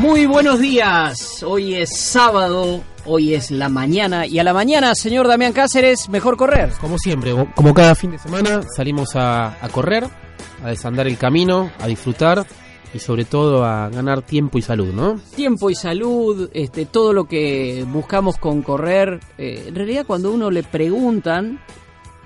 [0.00, 5.28] Muy buenos días, hoy es sábado, hoy es la mañana y a la mañana, señor
[5.28, 6.70] Damián Cáceres, mejor correr.
[6.80, 10.06] Como siempre, como cada fin de semana, salimos a, a correr,
[10.64, 12.46] a desandar el camino, a disfrutar
[12.94, 15.20] y sobre todo a ganar tiempo y salud, ¿no?
[15.36, 20.50] Tiempo y salud, este, todo lo que buscamos con correr, eh, en realidad cuando uno
[20.50, 21.60] le preguntan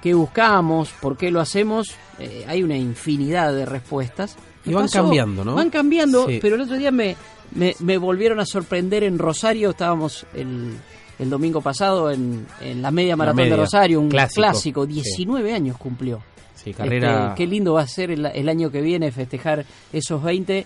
[0.00, 1.88] qué buscamos, por qué lo hacemos,
[2.20, 4.36] eh, hay una infinidad de respuestas.
[4.66, 5.54] Y van pasó- cambiando, ¿no?
[5.54, 6.38] Van cambiando, Sí.
[6.40, 7.16] pero el otro día me,
[7.54, 10.72] me, me volvieron a sorprender en Rosario, estábamos el,
[11.18, 14.92] el domingo pasado en, en la media maratón media, de Rosario, un clásico, clásico, sí.
[14.94, 16.22] 19 años cumplió.
[16.54, 17.28] Sí, carrera.
[17.28, 20.64] Este, qué lindo va a ser el, el año que viene festejar esos 20.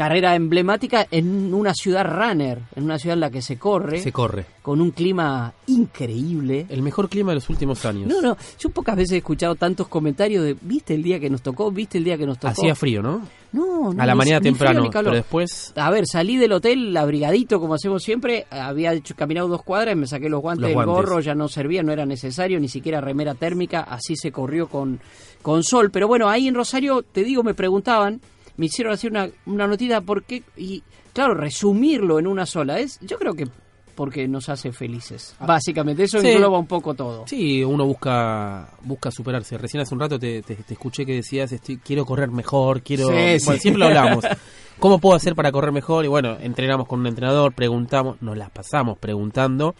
[0.00, 4.10] Carrera emblemática en una ciudad runner, en una ciudad en la que se corre, Se
[4.12, 4.46] corre.
[4.62, 6.64] con un clima increíble.
[6.70, 8.08] El mejor clima de los últimos años.
[8.08, 11.42] No, no, yo pocas veces he escuchado tantos comentarios de, ¿viste el día que nos
[11.42, 11.70] tocó?
[11.70, 12.52] ¿Viste el día que nos tocó?
[12.52, 13.20] Hacía frío, ¿no?
[13.52, 15.10] No, no, A la mañana frío temprano, calor.
[15.12, 19.62] pero después A ver, salí del hotel abrigadito como hacemos siempre, había hecho, caminado dos
[19.62, 20.94] cuadras, me saqué los guantes, Los el guantes.
[20.94, 24.98] gorro ya no servía, no era necesario, ni siquiera remera térmica, así se corrió con,
[25.42, 25.90] con sol.
[25.90, 28.20] Pero bueno, ahí en Rosario, te digo, me preguntaban,
[28.56, 30.42] me hicieron hacer una, una notita, ¿por qué?
[30.56, 33.46] Y claro, resumirlo en una sola, es yo creo que
[33.94, 35.34] porque nos hace felices.
[35.40, 36.20] Básicamente, eso Ah.
[36.22, 36.28] Sí.
[36.28, 37.26] engloba un poco todo.
[37.26, 39.58] Sí, uno busca busca superarse.
[39.58, 43.08] Recién hace un rato te, te- te escuché que decías, estoy, quiero correr mejor, quiero...
[43.08, 43.58] Sí, bueno, sí.
[43.58, 44.24] siempre lo hablamos.
[44.78, 46.06] ¿Cómo puedo hacer para correr mejor?
[46.06, 49.74] Y bueno, entrenamos con un entrenador, preguntamos, nos las pasamos preguntando.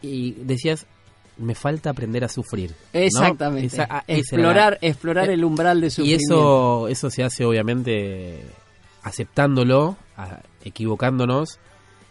[0.00, 0.86] Y decías,
[1.38, 2.74] me falta aprender a sufrir.
[2.92, 3.80] Exactamente.
[3.88, 6.24] Ah, esa explorar explorar el umbral de y sufrimiento.
[6.34, 8.42] eso, eso se hace obviamente
[9.02, 11.58] aceptándolo, a- equivocándonos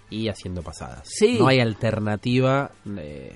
[0.09, 1.01] y haciendo pasadas.
[1.05, 1.37] Sí.
[1.39, 2.71] No hay alternativa.
[2.97, 3.35] eh,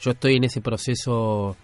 [0.00, 1.56] yo estoy en ese proceso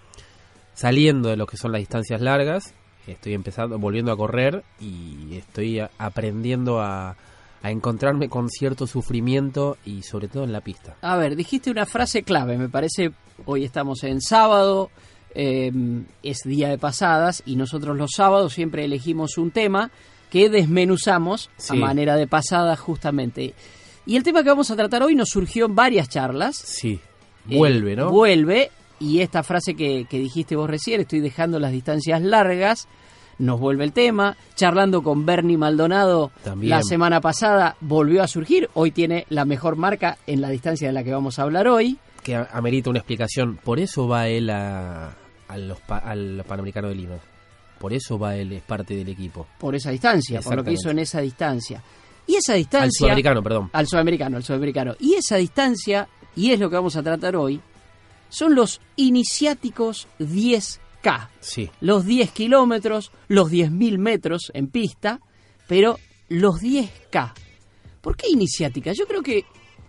[0.75, 2.75] saliendo de lo que son las distancias largas.
[3.07, 7.17] Estoy empezando, volviendo a correr y estoy aprendiendo a,
[7.67, 10.97] a encontrarme con cierto sufrimiento y sobre todo en la pista.
[11.03, 13.13] A ver, dijiste una frase clave, me parece,
[13.45, 14.91] hoy estamos en sábado,
[15.35, 15.71] eh,
[16.23, 19.91] es día de pasadas y nosotros los sábados siempre elegimos un tema
[20.31, 23.55] que desmenuzamos a manera de pasada justamente.
[24.07, 26.57] Y el tema que vamos a tratar hoy nos surgió en varias charlas.
[26.57, 27.01] Sí,
[27.49, 28.11] Eh, vuelve, ¿no?
[28.11, 32.89] Vuelve, y esta frase que, que dijiste vos recién, estoy dejando las distancias largas,
[33.39, 34.37] nos vuelve el tema.
[34.55, 36.71] Charlando con Bernie Maldonado También.
[36.71, 40.93] la semana pasada volvió a surgir, hoy tiene la mejor marca en la distancia de
[40.95, 41.99] la que vamos a hablar hoy.
[42.23, 43.59] que amerita una explicación.
[43.63, 45.15] Por eso va él a,
[45.49, 47.17] a los pa- al Panamericano de Lima.
[47.79, 49.47] Por eso va él, es parte del equipo.
[49.59, 51.83] por esa distancia, por lo que hizo en esa distancia.
[52.27, 52.87] Y esa distancia...
[52.87, 53.71] Al sudamericano, perdón.
[53.73, 54.95] Al sudamericano, al sudamericano.
[54.99, 57.61] Y esa distancia, y es lo que vamos a tratar hoy,
[58.31, 60.09] son los iniciáticos
[61.07, 61.29] 10K.
[61.41, 61.71] Sí.
[61.81, 65.21] Los 10 kilómetros, los 10.000 metros en pista,
[65.67, 65.99] pero
[66.29, 67.33] los 10K.
[68.01, 68.93] ¿Por qué iniciática?
[68.93, 69.45] Yo creo que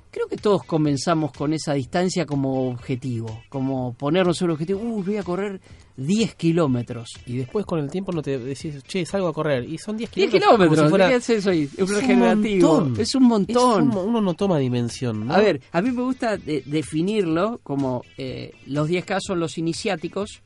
[0.10, 5.18] creo que todos comenzamos con esa distancia como objetivo, como ponernos un objetivo, uy, voy
[5.18, 5.62] a correr
[5.96, 7.10] 10 kilómetros.
[7.28, 9.64] Y después con el tiempo no te decís, che, salgo a correr.
[9.70, 10.50] Y son 10 10 kilómetros.
[10.52, 11.52] como kilómetros, si fuera- ¿qué es eso?
[11.52, 13.00] Es un.
[13.00, 13.82] Es un montón.
[13.82, 15.28] Es un mo- uno no toma dimensión.
[15.28, 15.34] ¿no?
[15.34, 20.42] A ver, a mí me gusta de- definirlo como eh, los 10K son los iniciáticos,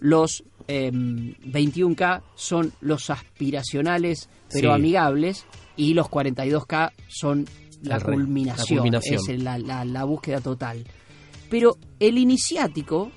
[0.00, 4.74] los eh, 21K son los aspiracionales pero Sí.
[4.74, 7.46] amigables y los 42K son
[7.82, 10.84] la culminación, es la, la- la búsqueda total.
[11.48, 13.10] Pero el iniciático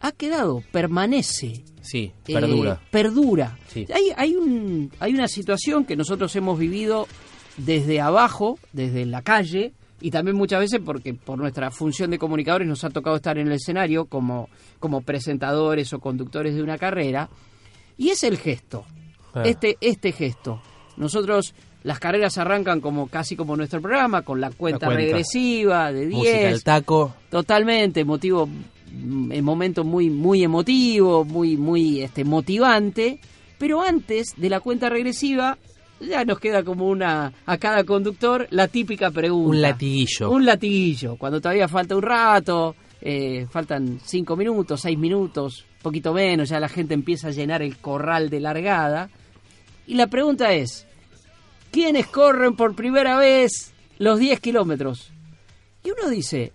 [0.00, 2.80] ha quedado, permanece, Sí, eh, perdura.
[2.90, 3.58] perdura.
[3.68, 3.86] Sí.
[3.94, 7.06] Hay, hay, un, hay una situación que nosotros hemos vivido
[7.56, 12.68] desde abajo, desde la calle, y también muchas veces porque por nuestra función de comunicadores
[12.68, 14.48] nos ha tocado estar en el escenario como,
[14.78, 17.28] como presentadores o conductores de una carrera,
[17.96, 18.84] y es el gesto,
[19.34, 19.42] Ah.
[19.44, 20.60] este, este gesto.
[20.96, 25.02] Nosotros, las carreras arrancan como casi como nuestro programa, con la cuenta, cuenta.
[25.02, 27.14] regresiva de 10, Música al taco.
[27.30, 33.20] Totalmente, emotivo, mm, momento muy, muy emotivo, muy, muy este, motivante.
[33.58, 35.58] Pero antes de la cuenta regresiva,
[36.00, 39.50] ya nos queda como una, a cada conductor, la típica pregunta.
[39.50, 40.30] Un latiguillo.
[40.30, 46.48] Un latiguillo, cuando todavía falta un rato, eh, faltan cinco minutos, seis minutos, poquito menos,
[46.48, 49.10] ya la gente empieza a llenar el corral de largada.
[49.86, 50.86] Y la pregunta es,
[51.70, 55.12] ¿quiénes corren por primera vez los 10 kilómetros?
[55.82, 56.52] Y uno dice,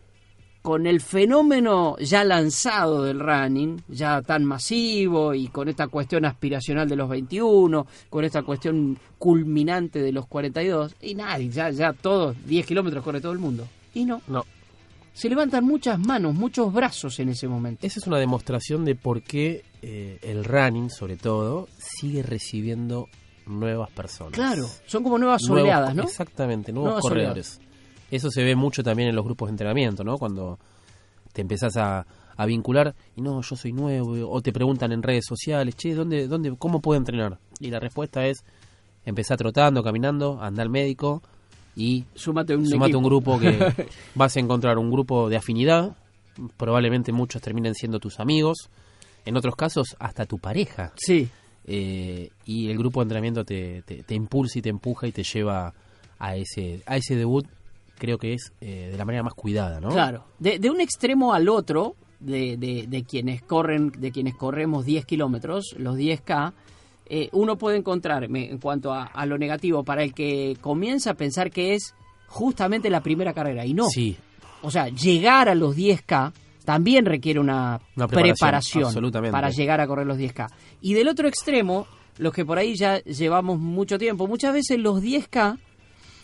[0.63, 6.87] con el fenómeno ya lanzado del running, ya tan masivo y con esta cuestión aspiracional
[6.89, 12.35] de los 21, con esta cuestión culminante de los 42, y nadie, ya, ya todos,
[12.45, 13.67] 10 kilómetros corre todo el mundo.
[13.93, 14.45] Y no, No,
[15.13, 17.85] se levantan muchas manos, muchos brazos en ese momento.
[17.85, 23.09] esa es una demostración de por qué eh, el running, sobre todo, sigue recibiendo
[23.47, 24.31] nuevas personas.
[24.31, 26.03] Claro, son como nuevas Nuevos- oleadas, ¿no?
[26.03, 27.59] Exactamente, nuevos Nuevas corredores.
[28.11, 30.17] Eso se ve mucho también en los grupos de entrenamiento, ¿no?
[30.17, 30.59] Cuando
[31.33, 32.05] te empezás a,
[32.35, 36.27] a vincular y no, yo soy nuevo, o te preguntan en redes sociales, che, ¿dónde,
[36.27, 37.39] dónde, ¿cómo puedo entrenar?
[37.59, 38.43] Y la respuesta es,
[39.05, 41.21] empezar trotando, caminando, anda al médico
[41.75, 43.57] y Súmate un sumate un grupo que
[44.15, 45.95] vas a encontrar un grupo de afinidad,
[46.57, 48.69] probablemente muchos terminen siendo tus amigos,
[49.25, 50.93] en otros casos hasta tu pareja.
[50.95, 51.29] Sí,
[51.65, 55.23] Eh, y el grupo de entrenamiento te, te, te impulsa y te empuja y te
[55.23, 55.73] lleva
[56.19, 57.47] a ese, a ese debut,
[57.97, 59.89] creo que es eh, de la manera más cuidada, ¿no?
[59.89, 64.85] Claro, de, de un extremo al otro, de, de- de quienes corren, de quienes corremos
[64.85, 66.53] 10 kilómetros, los 10K,
[67.05, 71.13] eh, uno puede encontrar, en cuanto a, a lo negativo, para el que comienza a
[71.15, 71.93] pensar que es
[72.27, 73.87] justamente la primera carrera, y no.
[73.89, 74.17] Sí,
[74.61, 76.31] O sea, llegar a los 10K
[76.63, 79.31] también requiere una, Una preparación, preparación, absolutamente.
[79.33, 80.47] para llegar a correr los 10K.
[80.81, 81.85] Y del otro extremo,
[82.17, 85.59] los que por ahí ya llevamos mucho tiempo, muchas veces los 10K,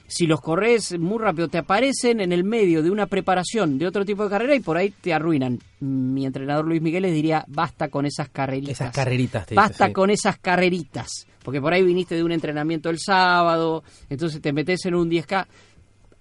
[0.10, 4.04] si los corres muy rápido, te aparecen en el medio de una preparación de otro
[4.04, 5.60] tipo de carrera y por ahí te arruinan.
[5.80, 8.82] Mi entrenador Luis Miguel les diría, basta con esas carreritas.
[8.82, 9.94] esas carreritas te dice, Basta sí.
[9.94, 11.28] con esas carreritas.
[11.44, 15.46] Porque por ahí viniste de un entrenamiento el sábado, entonces te metes en un 10K.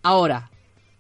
[0.03, 0.51] Ahora,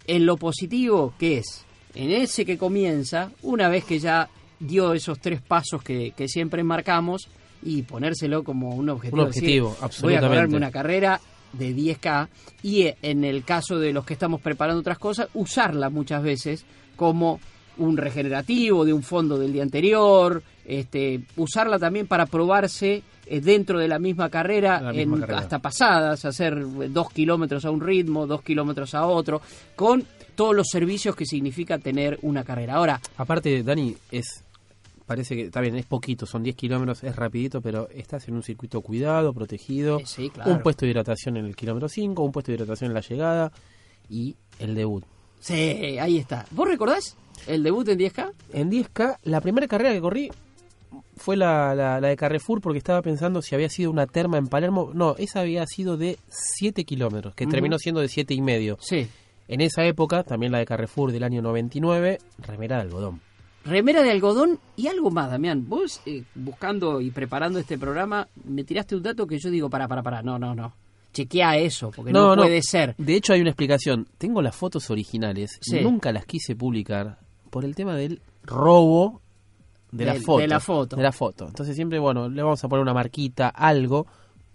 [0.06, 1.64] en lo positivo, ¿qué es?
[1.94, 6.64] En ese que comienza, una vez que ya dio esos tres pasos que, que siempre
[6.64, 7.28] marcamos
[7.62, 9.22] y ponérselo como un objetivo.
[9.22, 10.28] Un objetivo, decir, Voy a absolutamente.
[10.28, 11.20] correrme una carrera
[11.52, 12.28] de 10K
[12.62, 16.64] y eh, en el caso de los que estamos preparando otras cosas, usarla muchas veces
[16.96, 17.40] como
[17.78, 23.78] un regenerativo de un fondo del día anterior, este, usarla también para probarse eh, dentro
[23.78, 25.38] de la misma carrera, La misma en- carrera.
[25.40, 29.40] hasta pasadas, hacer eh, dos kilómetros a un ritmo, dos kilómetros a otro,
[29.76, 30.04] con
[30.34, 32.74] todos los servicios que significa tener una carrera.
[32.74, 34.44] Ahora, Aparte, Dani, es
[35.08, 38.42] parece que está bien, es poquito, son 10 kilómetros, es rapidito, pero estás en un
[38.44, 40.52] circuito cuidado, protegido, Eh, sí, claro.
[40.52, 43.50] un puesto de hidratación en el kilómetro 5, un puesto de hidratación en la llegada
[44.08, 45.02] y el debut.
[45.40, 45.54] sí,
[45.98, 46.46] ahí está.
[46.52, 47.16] ¿Vos recordás
[47.48, 48.32] el debut en 10K?
[48.52, 50.30] En 10K, la primera carrera que corrí
[51.16, 54.46] fue la, la, la de Carrefour porque estaba pensando si había sido una terma en
[54.46, 54.90] Palermo.
[54.94, 58.78] No, esa había sido de 7 kilómetros, que terminó siendo de siete y medio.
[58.80, 59.08] Sí.
[59.48, 63.20] En esa época, también la de Carrefour del año 99, remera de algodón.
[63.68, 65.64] Remera de algodón y algo más, Damián.
[65.68, 69.86] Vos, eh, buscando y preparando este programa, me tiraste un dato que yo digo, para,
[69.86, 70.72] para, para, no, no, no.
[71.12, 72.94] Chequea eso, porque no, puede ser.
[72.98, 74.06] De hecho, hay una explicación.
[74.18, 75.80] Tengo las fotos originales, Sí.
[75.80, 77.18] nunca las quise publicar
[77.50, 79.20] por el tema del robo
[79.90, 80.38] de, la foto.
[80.38, 80.96] de la foto.
[80.96, 81.46] De la foto.
[81.48, 84.06] Entonces siempre, bueno, le vamos a poner una marquita, algo,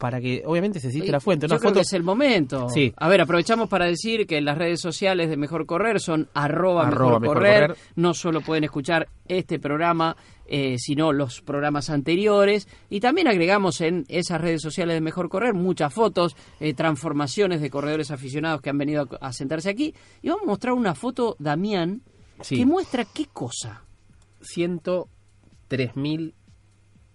[0.03, 1.47] para que obviamente se cite la fuente.
[1.47, 2.67] Yo Una creo foto que es el momento.
[2.67, 2.93] Sí.
[2.97, 7.19] A ver, aprovechamos para decir que las redes sociales de Mejor Correr son arroba, Arroba
[7.19, 7.61] mejor, Mejor correr.
[7.67, 7.77] Correr.
[7.95, 12.67] No solo pueden escuchar este programa, eh, sino los programas anteriores.
[12.89, 17.69] Y también agregamos en esas redes sociales de Mejor Correr muchas fotos, eh, transformaciones de
[17.69, 19.95] corredores aficionados que han venido a, a sentarse aquí.
[20.21, 22.01] Y vamos a mostrar una foto, Damián,
[22.41, 22.57] Sí.
[22.57, 23.85] que muestra qué cosa.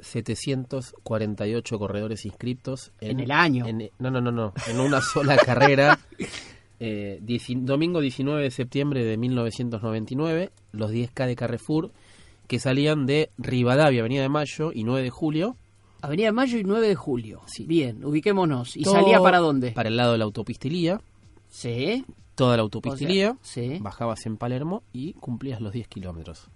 [0.00, 3.66] 103.748 corredores inscriptos En el año.
[3.66, 4.52] en- no, no, no, no.
[4.68, 5.98] En una sola carrera.
[6.80, 7.20] Eh,
[7.56, 11.90] domingo 19 de septiembre de 1999, los 10K de Carrefour,
[12.46, 15.56] que salían de Rivadavia, Avenida de Mayo y 9 de julio.
[16.00, 17.42] Avenida Mayo y 9 de julio.
[17.46, 17.64] Sí.
[17.66, 18.76] Bien, ubiquémonos.
[18.76, 19.72] ¿Y Todo salía para dónde?
[19.72, 21.00] Para el lado de la autopistilía.
[21.48, 22.04] Sí.
[22.36, 23.36] Toda la O autopistilía.
[23.42, 23.78] sea, sí.
[23.80, 26.48] Bajabas en Palermo y cumplías los 10 kilómetros.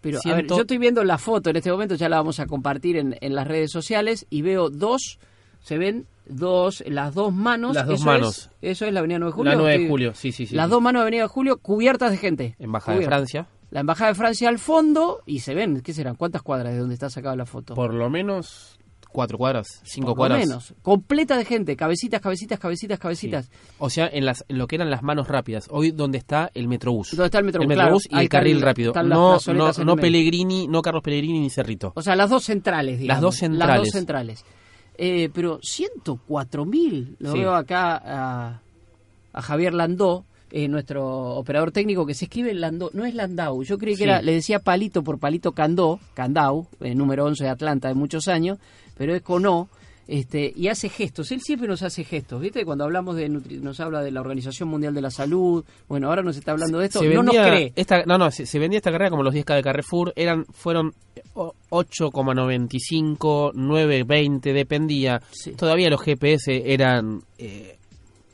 [0.00, 2.38] Pero a Ciento- ver, yo estoy viendo la foto en este momento, ya la vamos
[2.40, 5.18] a compartir en, en las redes sociales y veo dos,
[5.60, 7.74] se ven dos, las dos manos.
[7.74, 8.38] Las dos eso manos.
[8.60, 9.50] Es, eso es la Avenida 9 de Julio.
[9.52, 10.54] La 9 de Estoy- julio, sí, sí, sí.
[10.54, 10.70] Las sí.
[10.70, 12.54] dos manos de Avenida de Julio cubiertas de gente.
[12.58, 13.04] Embajada de.
[13.06, 13.48] Francia.
[13.70, 16.14] La Embajada de Francia al fondo y se ven, ¿qué serán?
[16.14, 17.74] ¿Cuántas cuadras de donde está sacada la foto?
[17.74, 18.77] Por lo menos
[19.12, 20.40] cuatro cuadras, cinco Por lo cuadras.
[20.46, 20.74] menos.
[20.82, 23.50] Completa de gente, cabecitas, cabecitas, cabecitas, cabecitas.
[23.78, 25.66] O sea, en, las, en lo que eran las manos rápidas.
[25.70, 27.10] Hoy donde está el Metrobús.
[27.12, 27.64] ¿Dónde está el Metrobús?
[27.64, 28.92] El Metrobús Claro, y el carril rápido.
[28.94, 29.96] No, no, no.
[29.96, 31.92] Pellegrini, no Carlos Pellegrini ni Cerrito.
[31.96, 33.16] O sea, las dos centrales, digamos.
[33.16, 33.92] Las dos Las dos centrales.
[33.92, 34.44] centrales.
[35.00, 37.38] Eh, pero 104 mil, lo Sí.
[37.38, 38.60] veo acá a,
[39.32, 43.78] a Javier Landó, eh, nuestro operador técnico, que se escribe Landó, no es Landau, yo
[43.78, 44.04] creí que Sí.
[44.04, 48.26] era, le decía palito por palito Candó, Candau, eh, número 11 de Atlanta de muchos
[48.28, 48.58] años,
[48.98, 49.68] pero es con O,
[50.06, 52.64] este, y hace gestos, él siempre nos hace gestos, ¿viste?
[52.64, 56.22] Cuando hablamos de, nutri- nos habla de la Organización Mundial de la Salud, bueno, ahora
[56.22, 57.72] nos está hablando de esto, se no nos cree.
[57.76, 60.94] esta, no, no, se, se vendía esta carrera como los 10K de Carrefour, eran fueron
[61.34, 65.20] o- 8,95, 9,20, dependía.
[65.30, 65.52] Sí.
[65.52, 67.76] Todavía los GPS eran eh,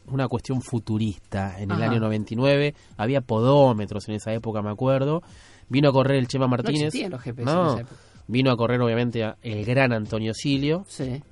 [0.06, 1.90] una cuestión futurista en el Ajá.
[1.90, 5.22] año 99, había podómetros en esa época, me acuerdo.
[5.68, 6.82] Vino a correr el Chema Martínez.
[6.88, 7.96] existían los GPS en No, esa época.
[8.26, 11.22] Vino a correr obviamente a- el gran Antonio Silio Sí.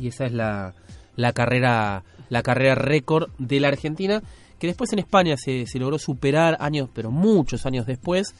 [0.00, 0.74] y esa es la,
[1.16, 4.22] la carrera la carrera récord de la Argentina
[4.58, 8.34] que después en España se, se logró superar años pero muchos años después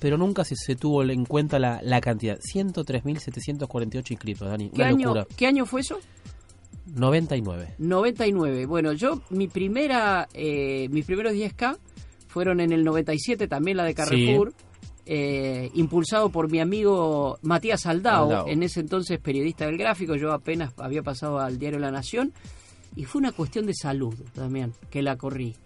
[0.00, 4.86] pero nunca se, se tuvo en cuenta la, la cantidad 103.748 inscritos Dani ¿Qué una
[4.88, 5.98] año, locura ¿Qué año fue eso?
[6.86, 8.66] 99 99.
[8.66, 11.76] Bueno, yo mi primera, eh, mis primeros 10K
[12.26, 14.52] fueron en el 97, también la de Carrefour,
[15.12, 18.48] eh, impulsado por mi amigo Matías Aldao, Aldao.
[18.48, 22.32] en ese entonces periodista del gráfico, yo apenas había pasado al diario La Nación,
[22.94, 25.56] y fue una cuestión de salud también que la corrí.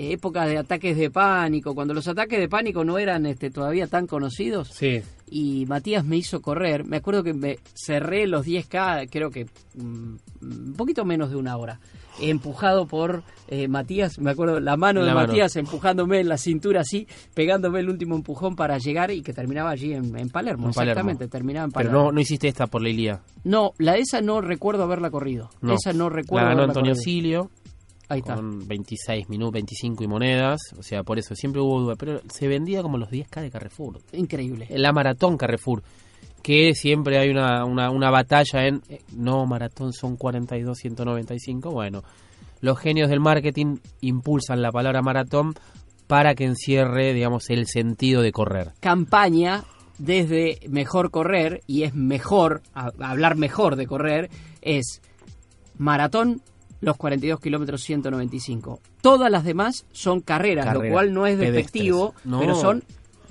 [0.00, 3.88] Eh, época de ataques de pánico, cuando los ataques de pánico no eran este, todavía
[3.88, 6.84] tan conocidos, sí y Matías me hizo correr.
[6.84, 11.56] Me acuerdo que me cerré los 10K, creo que mm, un poquito menos de una
[11.56, 11.80] hora.
[12.20, 15.28] Empujado por eh, Matías, me acuerdo la mano de La mano.
[15.28, 19.70] Matías empujándome en la cintura así, pegándome el último empujón para llegar y que terminaba
[19.70, 20.66] allí en, en Palermo.
[20.66, 20.90] En Palermo.
[20.90, 22.06] exactamente, terminaba en pero Palermo.
[22.06, 25.50] no, no hiciste esta por la Ilía No, la esa no recuerdo haberla corrido.
[25.60, 25.74] no.
[25.74, 26.94] Esa no recuerdo la ganó haberla Antonio.
[26.96, 27.50] Silio
[28.08, 28.34] Ahí está.
[28.36, 32.48] con 26 minutos 25 y monedas o sea por eso siempre hubo duda pero se
[32.48, 34.66] vendía como los 10K de Carrefour Increíble.
[34.70, 35.82] la maratón Carrefour,
[36.42, 42.02] que siempre hay una, una, una batalla en, eh, no, maratón son 42, 195, bueno,
[42.60, 45.54] los genios del marketing impulsan la palabra maratón
[46.06, 48.72] para que encierre, digamos, el sentido de correr.
[48.80, 49.64] campaña
[49.98, 54.30] desde mejor correr y es mejor a- hablar mejor de correr
[54.62, 55.02] es
[55.76, 56.40] maratón
[56.80, 62.14] los 42 kilómetros 195 todas las demás son carreras, lo cual no es despectivo.
[62.24, 62.40] No.
[62.40, 62.82] pero son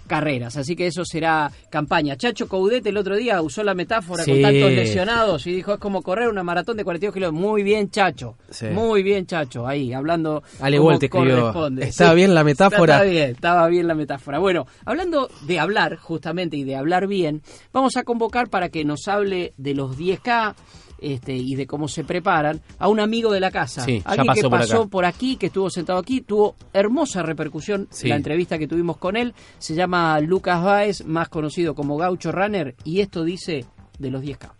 [0.08, 4.42] carreras así que eso será campaña Chacho Coudet el otro día usó la metáfora con
[4.42, 8.38] tantos lesionados y dijo es como correr una maratón de 42 kilómetros muy bien Chacho
[8.50, 8.68] Sí.
[8.68, 11.84] muy bien Chacho ahí hablando Ale como te corresponde.
[11.88, 12.96] "Estaba bien la metáfora".
[12.96, 14.40] Está bien, estaba bien la metáfora.
[14.40, 17.42] Bueno, hablando de hablar, justamente, y de hablar bien,
[17.74, 20.56] vamos a convocar para que nos hable de los 10K
[21.00, 23.82] este, y de cómo se preparan a un amigo de la casa.
[23.82, 28.08] Sí, Alguien que pasó por aquí, que estuvo sentado aquí, tuvo hermosa repercusión Sí.
[28.08, 29.34] la entrevista que tuvimos con él.
[29.60, 33.66] Se llama Lucas Baez, más conocido como Gaucho Runner, y esto dice
[34.00, 34.54] de los 10K.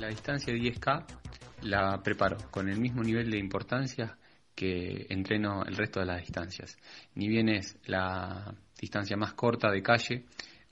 [0.00, 1.04] La distancia de 10K
[1.62, 4.16] la preparo con el mismo nivel de importancia
[4.54, 6.76] que entreno el resto de las distancias.
[7.14, 10.24] Ni bien es la distancia más corta de calle,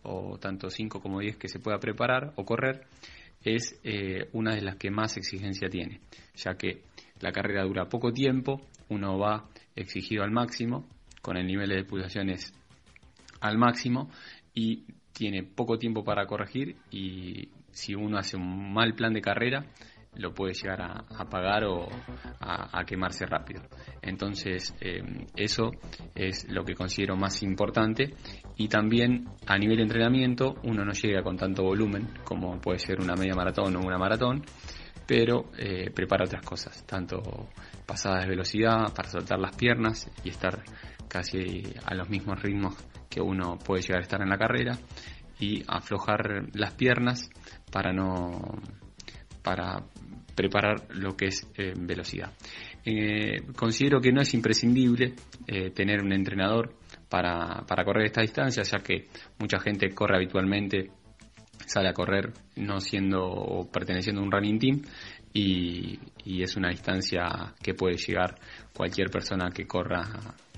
[0.03, 2.87] o tanto 5 como 10 que se pueda preparar o correr,
[3.47, 6.01] es eh, una de las que más exigencia tiene,
[6.35, 6.83] ya que
[7.21, 10.85] la carrera dura poco tiempo, uno va exigido al máximo,
[11.23, 12.53] con el nivel de pulsaciones
[13.41, 14.11] al máximo
[14.53, 19.65] y tiene poco tiempo para corregir y si uno hace un mal plan de carrera
[20.17, 21.89] lo puede llegar a, a pagar o
[22.41, 23.63] a, a quemarse rápido.
[24.03, 25.03] Entonces eh,
[25.37, 25.71] eso
[26.15, 28.15] es lo que considero más importante
[28.57, 33.01] y también a nivel de entrenamiento uno no llega con tanto volumen como puede ser
[33.01, 34.45] una media maratón o una maratón
[35.07, 37.49] pero eh, prepara otras cosas, tanto
[37.87, 40.63] pasadas de velocidad para soltar las piernas y estar
[41.09, 42.75] casi a los mismos ritmos
[43.09, 44.77] que uno puede llegar a estar en la carrera
[45.39, 47.31] y aflojar las piernas
[47.71, 48.59] para no
[49.43, 49.85] para
[50.37, 52.33] preparar lo que es eh, velocidad.
[52.85, 55.15] Eh, considero que no es imprescindible
[55.47, 56.77] eh, tener un entrenador
[57.09, 59.09] para, para correr esta distancia, ya que
[59.41, 60.91] mucha gente corre habitualmente
[61.67, 64.83] sale a correr no siendo o perteneciendo a un running team
[65.33, 68.37] y, y es una distancia que puede llegar
[68.73, 70.05] cualquier persona que corra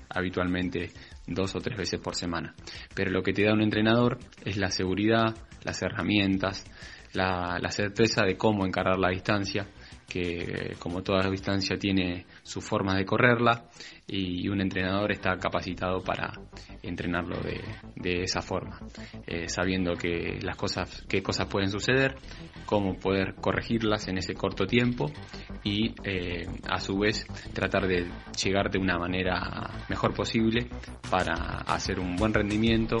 [0.09, 0.91] habitualmente
[1.25, 2.53] dos o tres veces por semana.
[2.93, 6.65] Pero lo que te da un entrenador es la seguridad, las herramientas,
[7.13, 9.67] la, certeza de cómo encarar la distancia,
[10.07, 13.65] que como toda distancia tiene sus formas de correrla
[14.07, 16.31] y un entrenador está capacitado para
[16.81, 17.61] entrenarlo de,
[17.95, 18.79] de esa forma,
[19.27, 22.15] eh, sabiendo que las cosas, qué cosas pueden suceder,
[22.65, 25.11] cómo poder corregirlas en ese corto tiempo
[25.63, 28.07] y eh, a su vez tratar de
[28.43, 30.67] llegar de una manera mejor posible
[31.09, 31.33] para
[31.67, 32.97] hacer un buen rendimiento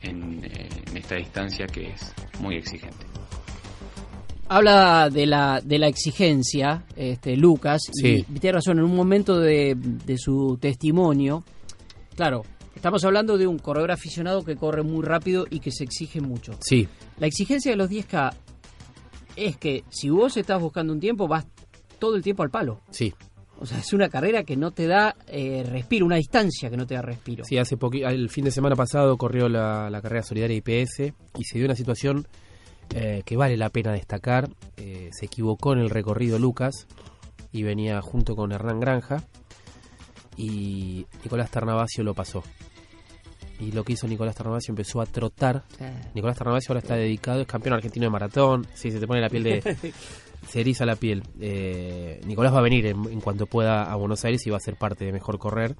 [0.00, 3.09] en, eh, en esta distancia que es muy exigente.
[4.52, 8.24] Habla de la, de la exigencia, este, Lucas, Sí.
[8.28, 11.44] y tiene razón, en un momento de, de su testimonio,
[12.16, 12.42] claro,
[12.74, 16.54] estamos hablando de un corredor aficionado que corre muy rápido y que se exige mucho.
[16.62, 16.88] Sí,
[17.20, 18.32] La exigencia de los 10K
[19.36, 21.46] es que si vos estás buscando un tiempo, vas
[22.00, 22.80] todo el tiempo al palo.
[22.90, 23.14] sí.
[23.62, 26.86] O sea, es una carrera que no te da eh, respiro, una distancia que no
[26.86, 27.44] te da respiro.
[27.44, 27.76] Sí, hace
[28.08, 31.76] el fin de semana pasado corrió la, la carrera solidaria IPS y se dio una
[31.76, 32.26] situación
[32.94, 34.48] eh, que vale la pena destacar.
[34.76, 36.86] Eh, se equivocó en el recorrido Lucas
[37.52, 39.24] y venía junto con Hernán Granja
[40.36, 42.42] y Nicolás Tarnavasio lo pasó.
[43.58, 45.64] Y lo que hizo Nicolás Tarnavasio empezó a trotar.
[46.14, 48.66] Nicolás Tarnavasio ahora está dedicado, es campeón argentino de maratón.
[48.74, 49.76] Sí, se te pone la piel de...
[50.48, 51.22] se eriza la piel.
[51.40, 54.60] Eh, Nicolás va a venir en, en cuanto pueda a Buenos Aires y va a
[54.60, 55.76] ser parte de Mejor Correr.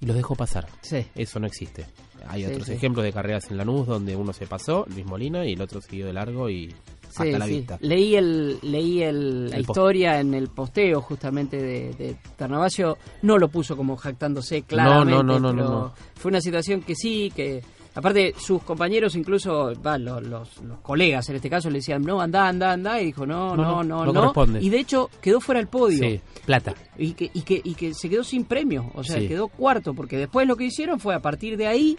[0.00, 0.66] Y los dejó pasar.
[0.82, 1.06] sí.
[1.14, 1.86] Eso no existe.
[2.28, 2.72] Hay Sí, otros sí.
[2.72, 6.06] ejemplos de carreras en Lanús donde uno se pasó, Luis Molina, y el otro siguió
[6.06, 6.74] de largo y
[7.08, 7.78] hasta la vista.
[7.80, 12.98] Leí el leí el, la El post- historia en el posteo justamente de, de Tarnavasio.
[13.22, 15.12] No lo puso como jactándose claramente.
[15.14, 15.94] no, no, no, pero no.
[16.16, 17.62] Fue una situación que sí, que
[17.96, 22.20] aparte sus compañeros, incluso va, los, los, los colegas en este caso, le decían, no,
[22.20, 23.00] anda, anda, anda.
[23.00, 24.58] Y dijo, no, No, no, no, no, no.
[24.60, 25.98] Y de hecho quedó fuera del podio.
[25.98, 26.74] Sí, plata.
[26.96, 29.26] Y que, y, que, y que se quedó sin premio, o sea, Sí.
[29.28, 31.96] quedó cuarto, porque después lo que hicieron fue a partir de ahí,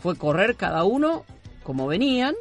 [0.00, 1.24] fue correr cada uno
[1.64, 2.34] como venían.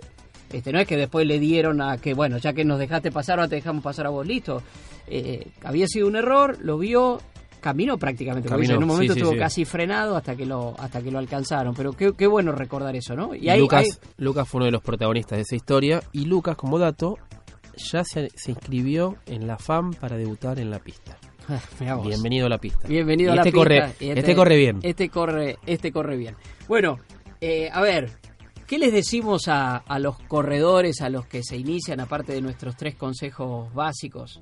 [0.51, 3.39] Este, no es que después le dieron a que, bueno, ya que nos dejaste pasar,
[3.39, 4.61] ahora te dejamos pasar a vos, listo.
[5.07, 7.19] Eh, había sido un error, lo vio,
[7.67, 9.39] caminó prácticamente, Caminó, en un momento sí, estuvo sí.
[9.39, 11.75] casi frenado hasta que lo hasta que lo alcanzaron.
[11.75, 13.35] Pero qué, qué bueno recordar eso, ¿no?
[13.35, 16.01] Y Lucas, Lucas fue uno de los protagonistas de esa historia.
[16.13, 17.17] Y Lucas, como dato,
[17.75, 21.17] ya se, se inscribió en la FAM para debutar en la pista.
[22.05, 22.87] Bienvenido a la pista.
[22.87, 23.59] Bienvenido Y a la este pista.
[23.59, 24.79] Corre, Y este, corre bien.
[24.83, 26.35] Este corre, este corre bien.
[26.69, 26.99] Bueno,
[27.41, 28.11] eh, a ver,
[28.65, 32.77] ¿qué les decimos a, a los corredores, a los que se inician, aparte de nuestros
[32.77, 34.41] tres consejos básicos?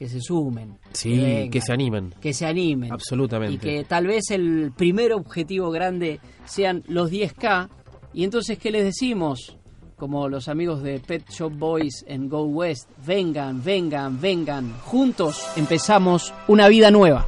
[0.00, 0.78] Que se sumen.
[0.92, 2.14] sí, vengan, que se animen.
[2.22, 2.90] Que se animen.
[2.90, 3.54] Absolutamente.
[3.54, 7.68] Y que tal vez el primer objetivo grande sean los 10K.
[8.14, 9.58] Y entonces, ¿qué les decimos?
[9.96, 14.72] Como los amigos de Pet Shop Boys en Go West, vengan, vengan, vengan.
[14.84, 17.26] Juntos empezamos una vida nueva.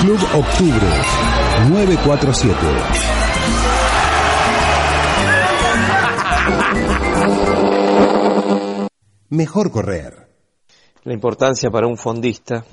[0.00, 0.88] Club Octubre
[1.68, 2.56] 947.
[9.28, 10.26] Mejor correr.
[11.04, 12.64] la importancia para un fondista,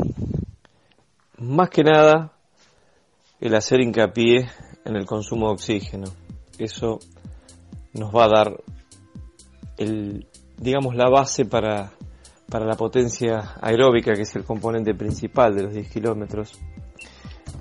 [1.37, 2.31] más que nada
[3.41, 4.49] el hacer hincapié
[4.85, 6.07] en el consumo de oxígeno.
[6.57, 6.99] Eso
[7.93, 8.63] nos va a dar
[9.77, 11.91] el, digamos, la base para,
[12.49, 16.59] para la potencia aeróbica, que es el componente principal de los 10 kilómetros.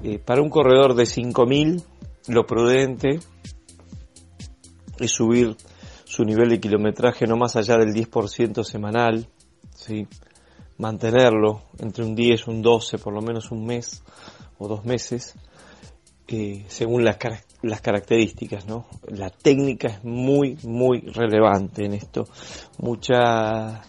[0.02, 1.83] Eh, para un corredor de 5000,
[2.29, 3.20] lo prudente
[4.98, 5.57] es subir
[6.05, 9.29] su nivel de kilometraje no más allá del 10% semanal,
[9.74, 10.07] ¿sí?
[10.79, 14.02] mantenerlo entre un 10 y un 12, por lo menos un mes
[14.59, 15.35] o dos meses,
[16.29, 17.18] eh, según las,
[17.66, 18.87] las características, ¿no?
[19.09, 22.24] La técnica es muy, muy relevante en esto.
[22.79, 23.83] Mucha,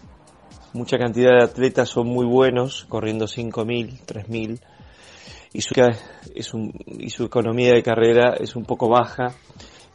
[0.73, 4.59] mucha cantidad de atletas son muy buenos, corriendo 5.000, 3.000,
[5.53, 5.73] y su,
[6.35, 9.33] es un- y su economía de carrera es un poco baja,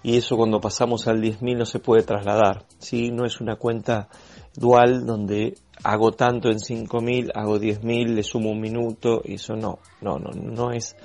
[0.03, 3.11] y eso cuando pasamos al 10.000 no se puede trasladar, ¿sí?
[3.11, 4.09] No es una cuenta
[4.55, 9.79] dual donde hago tanto en 5.000, hago 10.000, le sumo un minuto, y eso no,
[10.01, 10.97] no, no, no es,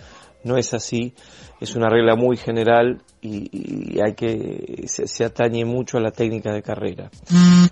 [0.44, 1.14] no es así,
[1.60, 6.62] es una regla muy general y, hay que, se, atañe mucho a la técnica de
[6.62, 7.10] carrera.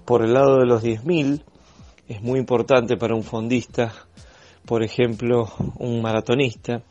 [0.05, 1.43] Por el lado de los 10.000,
[2.07, 3.93] es muy importante para un fondista,
[4.65, 5.49] por ejemplo,
[5.79, 6.81] un maratonista,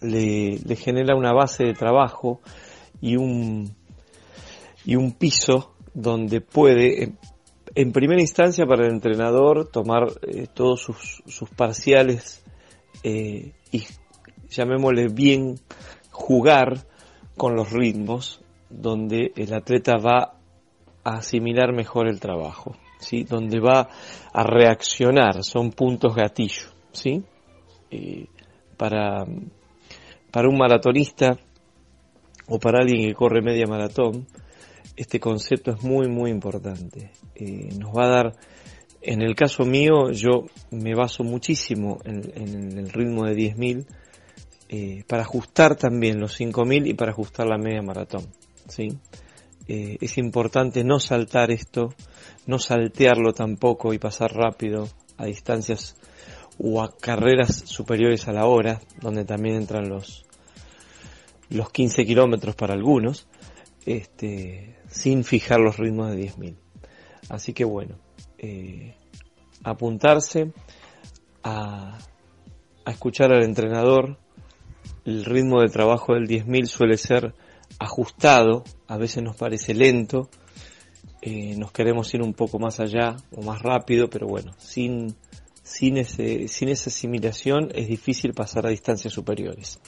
[0.00, 2.40] le, le genera una base de trabajo
[3.00, 3.74] y un,
[4.84, 7.18] y un piso donde puede, en,
[7.74, 12.42] en primera instancia para el entrenador, tomar eh, todos sus, sus parciales
[13.02, 13.84] eh, y
[14.50, 15.56] llamémosle bien
[16.10, 16.86] jugar
[17.36, 20.34] con los ritmos donde el atleta va
[21.04, 23.24] a asimilar mejor el trabajo, ¿sí?
[23.24, 23.88] donde va
[24.32, 27.22] a reaccionar, son puntos gatillo, ¿sí?
[27.90, 28.26] Eh,
[28.76, 29.24] para,
[30.30, 31.38] para un maratonista
[32.48, 34.26] o para alguien que corre media maratón,
[34.96, 37.12] este concepto es muy muy importante.
[37.34, 38.32] Eh, nos va a dar,
[39.00, 43.86] en el caso mío, yo me baso muchísimo en, en el ritmo de 10.000
[44.68, 48.26] eh, para ajustar también los 5.000 y para ajustar la media maratón.
[48.68, 48.98] ¿sí?
[49.66, 51.94] Eh, es importante no saltar esto,
[52.46, 55.96] no saltearlo tampoco y pasar rápido a distancias
[56.58, 60.26] o a carreras superiores a la hora, donde también entran los,
[61.50, 63.26] los 15 kilómetros para algunos,
[63.86, 66.56] este, sin fijar los ritmos de 10.000.
[67.28, 67.96] Así que bueno,
[68.38, 68.94] eh,
[69.62, 70.52] apuntarse
[71.42, 71.98] a,
[72.84, 74.18] a escuchar al entrenador.
[75.08, 77.32] El ritmo de trabajo del 10.000 suele ser
[77.78, 80.28] ajustado, a veces nos parece lento,
[81.22, 85.16] eh, nos queremos ir un poco más allá o más rápido, pero bueno, sin,
[85.62, 89.80] sin, ese, sin esa asimilación es difícil pasar a distancias superiores.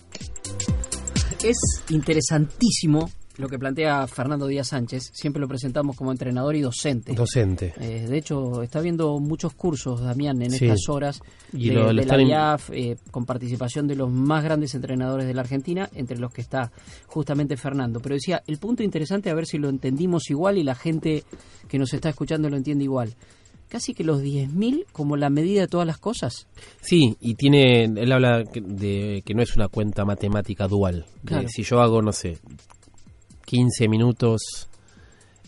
[1.45, 1.59] Es
[1.91, 5.11] interesantísimo lo que plantea Fernando Díaz Sánchez.
[5.13, 7.13] Siempre lo presentamos como entrenador y docente.
[7.15, 7.75] Docente.
[7.81, 10.67] Eh, de hecho, está viendo muchos cursos, Damián, en Sí.
[10.67, 11.21] estas horas
[11.53, 15.27] Y de, lo- lo de la IAF, eh, con participación de los más grandes entrenadores
[15.27, 16.71] de la Argentina, entre los que está
[17.07, 18.01] justamente Fernando.
[18.01, 21.25] Pero decía, el punto interesante, a ver si lo entendimos igual y la gente
[21.69, 23.15] que nos está escuchando lo entiende igual.
[23.69, 26.49] Casi que los 10.000 como la medida de todas las cosas.
[26.81, 31.07] Sí, y tiene, él habla de que no es una cuenta matemática dual.
[31.25, 31.47] Claro.
[31.49, 32.39] si yo hago, no sé,
[33.51, 34.69] 15 minutos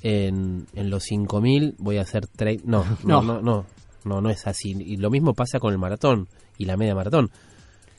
[0.03, 2.65] en, en los 5000, voy a hacer 30.
[2.67, 3.23] No, no, No.
[3.23, 3.67] no, no,
[4.05, 4.75] no, no es así.
[4.79, 6.27] Y lo mismo pasa con el maratón
[6.59, 7.31] y la media maratón.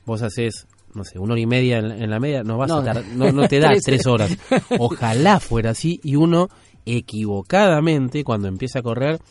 [0.06, 2.68] Vos haces, no sé, una hora y media en, la- en la media, no vas
[2.70, 3.84] No, a tar- no, no te da tres.
[3.84, 4.38] tres horas.
[4.80, 6.50] Ojalá fuera así y uno
[6.86, 9.22] equivocadamente cuando empieza a correr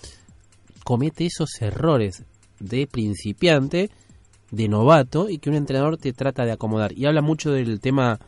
[0.85, 2.25] comete esos errores
[2.59, 3.91] de principiante,
[4.51, 6.93] de novato y que un entrenador te trata de acomodar.
[6.97, 8.19] Y habla mucho del tema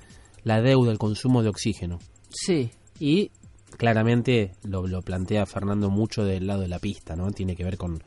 [0.43, 1.99] la deuda, el consumo de oxígeno.
[2.35, 2.71] Sí,
[3.01, 3.31] y
[3.77, 7.33] Claramente lo, lo plantea Fernando mucho del lado de la pista, ¿no?
[7.33, 8.01] Tiene que ver con,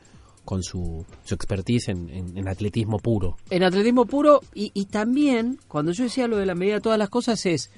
[0.44, 3.36] con su, su expertise en, en- en atletismo puro.
[3.50, 6.98] en atletismo puro y, y también, cuando yo decía lo de la medida de todas
[6.98, 7.70] las cosas, es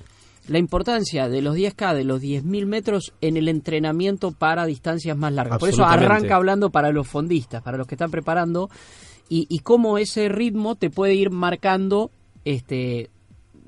[0.46, 5.32] la importancia de los 10K, de los 10.000 metros en el entrenamiento para distancias más
[5.32, 5.58] largas.
[5.58, 8.70] Por eso arranca hablando para los fondistas, para los que están preparando,
[9.28, 12.12] y, y cómo ese ritmo te puede ir marcando
[12.44, 13.10] este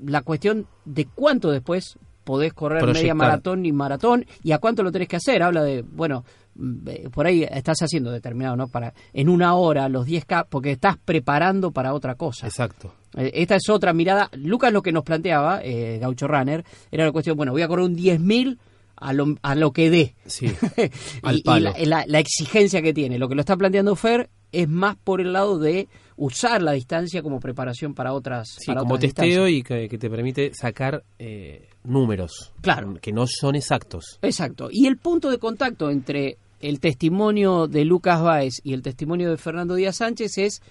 [0.01, 4.91] la cuestión de cuánto después podés correr media maratón y maratón y a cuánto lo
[4.91, 5.43] tenés que hacer.
[5.43, 6.23] Habla de, bueno,
[6.55, 8.67] mm, eh, por ahí estás haciendo determinado, ¿no?
[8.67, 12.47] Para en una hora los 10K porque estás preparando para otra cosa.
[12.47, 12.93] Exacto.
[13.15, 14.29] Eh, Esta es otra mirada.
[14.33, 17.85] Lucas lo que nos planteaba, eh, Gaucho Runner, era la cuestión, bueno, voy a correr
[17.85, 18.57] un 10.000
[18.95, 20.15] a lo, a lo que dé.
[20.25, 20.47] Sí,
[21.23, 21.71] al y, y palo.
[21.71, 23.17] la, la- la exigencia que tiene.
[23.19, 27.23] Lo que lo está planteando Fer es más por el lado de usar la distancia
[27.23, 29.59] como preparación para otras Sí, para como otras testeo distancias.
[29.59, 32.51] y que, que te permite sacar eh, números.
[32.61, 32.95] Claro.
[33.01, 34.19] Que no son exactos.
[34.21, 34.69] Exacto.
[34.71, 39.37] Y el punto de contacto entre el testimonio de Lucas Báez y el testimonio de
[39.37, 40.61] Fernando Díaz Sánchez es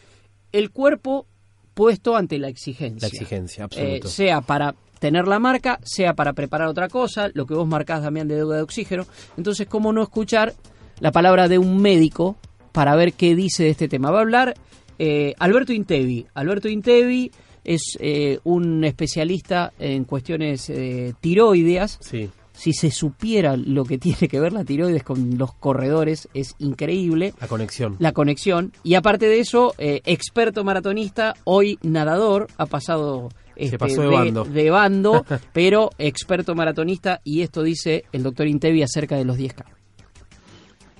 [0.52, 1.26] el cuerpo
[1.74, 3.08] puesto ante la exigencia.
[3.08, 4.08] La exigencia, Eh, absoluto.
[4.08, 8.28] sea para tener la marca, sea para preparar otra cosa, lo que vos marcás, Damián,
[8.28, 9.06] de deuda de oxígeno.
[9.36, 10.54] Entonces, ¿cómo no escuchar
[11.00, 12.36] la palabra de un médico
[12.72, 14.10] para ver qué dice de este tema?
[14.10, 14.54] Va a hablar
[14.98, 16.26] eh, Alberto Intevi.
[16.34, 17.32] Alberto Intevi
[17.64, 21.98] es eh, un especialista en cuestiones eh, tiroideas.
[22.00, 22.30] Sí.
[22.54, 27.32] Si se supiera lo que tiene que ver la tiroides con los corredores, es increíble
[27.40, 27.96] La conexión.
[27.98, 28.72] la conexión.
[28.82, 34.44] Y aparte de eso, eh, experto maratonista, hoy nadador, ha pasado este, pasó de bando.
[34.44, 37.20] de bando, pero experto maratonista.
[37.24, 39.64] Y esto dice el doctor Intevi acerca de los 10K.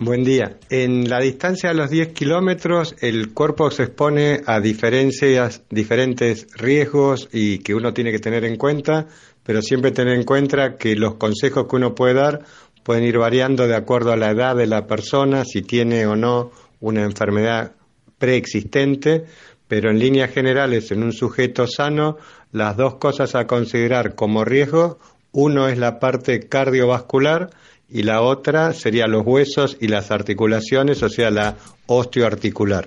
[0.04, 0.58] Buen día.
[0.68, 7.28] En la distancia de los 10 kilómetros, el cuerpo se expone a diferencias, diferentes riesgos
[7.32, 9.06] y que uno tiene que tener en cuenta,
[9.44, 12.40] pero siempre tener en cuenta que los consejos que uno puede dar
[12.82, 16.50] pueden ir variando de acuerdo a la edad de la persona, si tiene o no
[16.80, 17.76] una enfermedad
[18.18, 19.26] preexistente,
[19.68, 22.16] pero en líneas generales, en un sujeto sano,
[22.50, 24.98] las dos cosas a considerar como riesgo,
[25.30, 27.50] uno es la parte cardiovascular,
[27.92, 32.86] y la otra sería los huesos y las articulaciones, o sea, la osteoarticular.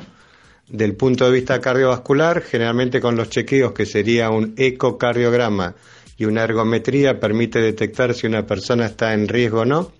[0.67, 5.75] Del punto de vista cardiovascular, generalmente con los chequeos, que sería un ecocardiograma
[6.17, 9.91] y una ergometría, permite detectar si una persona está en riesgo o no.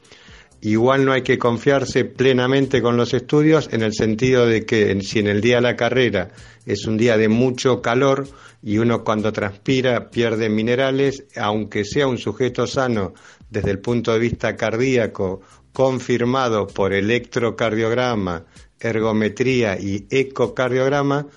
[0.61, 5.19] Igual no hay que confiarse plenamente con los estudios en el sentido de que si
[5.19, 6.29] en el día de la carrera
[6.65, 8.27] es un día de mucho calor
[8.63, 13.13] y uno cuando transpira pierde minerales, aunque sea un sujeto sano
[13.49, 15.41] desde el punto de vista cardíaco,
[15.73, 18.45] confirmado por electrocardiograma,
[18.79, 21.27] ergometría y ecocardiograma,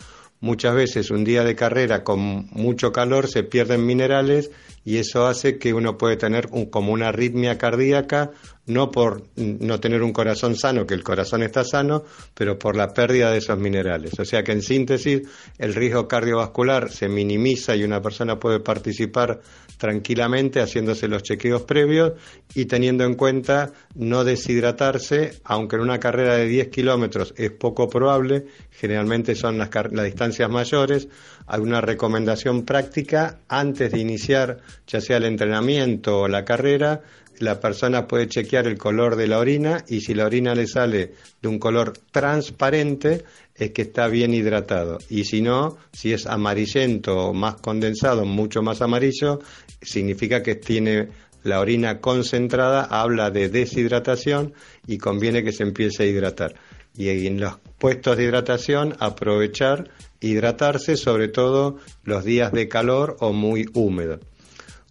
[0.41, 4.51] muchas veces un día de carrera con mucho calor se pierden minerales
[4.85, 8.31] y eso hace que uno puede tener como una arritmia cardíaca,
[8.69, 12.05] no por no tener un corazón sano, que el corazón está sano,
[12.35, 14.19] pero por la pérdida de esos minerales.
[14.19, 15.23] O sea que en síntesis
[15.59, 19.41] el riesgo cardiovascular se minimiza y una persona puede participar
[19.79, 22.13] tranquilamente haciéndose los chequeos previos
[22.55, 27.89] y teniendo en cuenta no deshidratarse, aunque en una carrera de 10 kilómetros es poco
[27.89, 31.09] probable, generalmente son las, las distancias mayores,
[31.47, 37.03] hay una recomendación práctica antes de iniciar ya sea el entrenamiento o la carrera,
[37.41, 41.15] la persona puede chequear el color de la orina y si la orina le sale
[41.41, 43.25] de un color transparente
[43.55, 48.63] es que está bien hidratado y si no, si es amarillento o más condensado, mucho
[48.63, 49.41] más amarillo,
[49.83, 51.09] significa que tiene
[51.43, 54.55] la orina concentrada, habla de deshidratación
[54.87, 56.55] y conviene que se empiece a hidratar.
[56.97, 63.33] Y en los puestos de hidratación aprovechar hidratarse sobre todo los días de calor o
[63.33, 64.19] muy húmedo.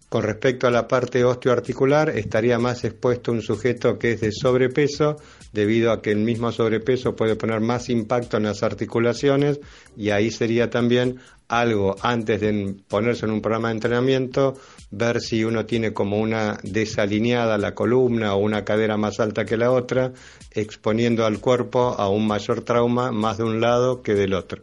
[0.08, 5.16] Con respecto a la parte osteoarticular, estaría más expuesto un sujeto que es de sobrepeso,
[5.52, 9.60] debido a que el mismo sobrepeso puede poner más impacto en las articulaciones
[9.98, 11.18] y ahí sería también
[11.48, 14.54] algo antes de ponerse en un programa de entrenamiento,
[14.90, 19.58] ver si uno tiene como una desalineada la columna o una cadera más alta que
[19.58, 20.12] la otra,
[20.52, 24.62] exponiendo al cuerpo a un mayor trauma más de un lado que del otro.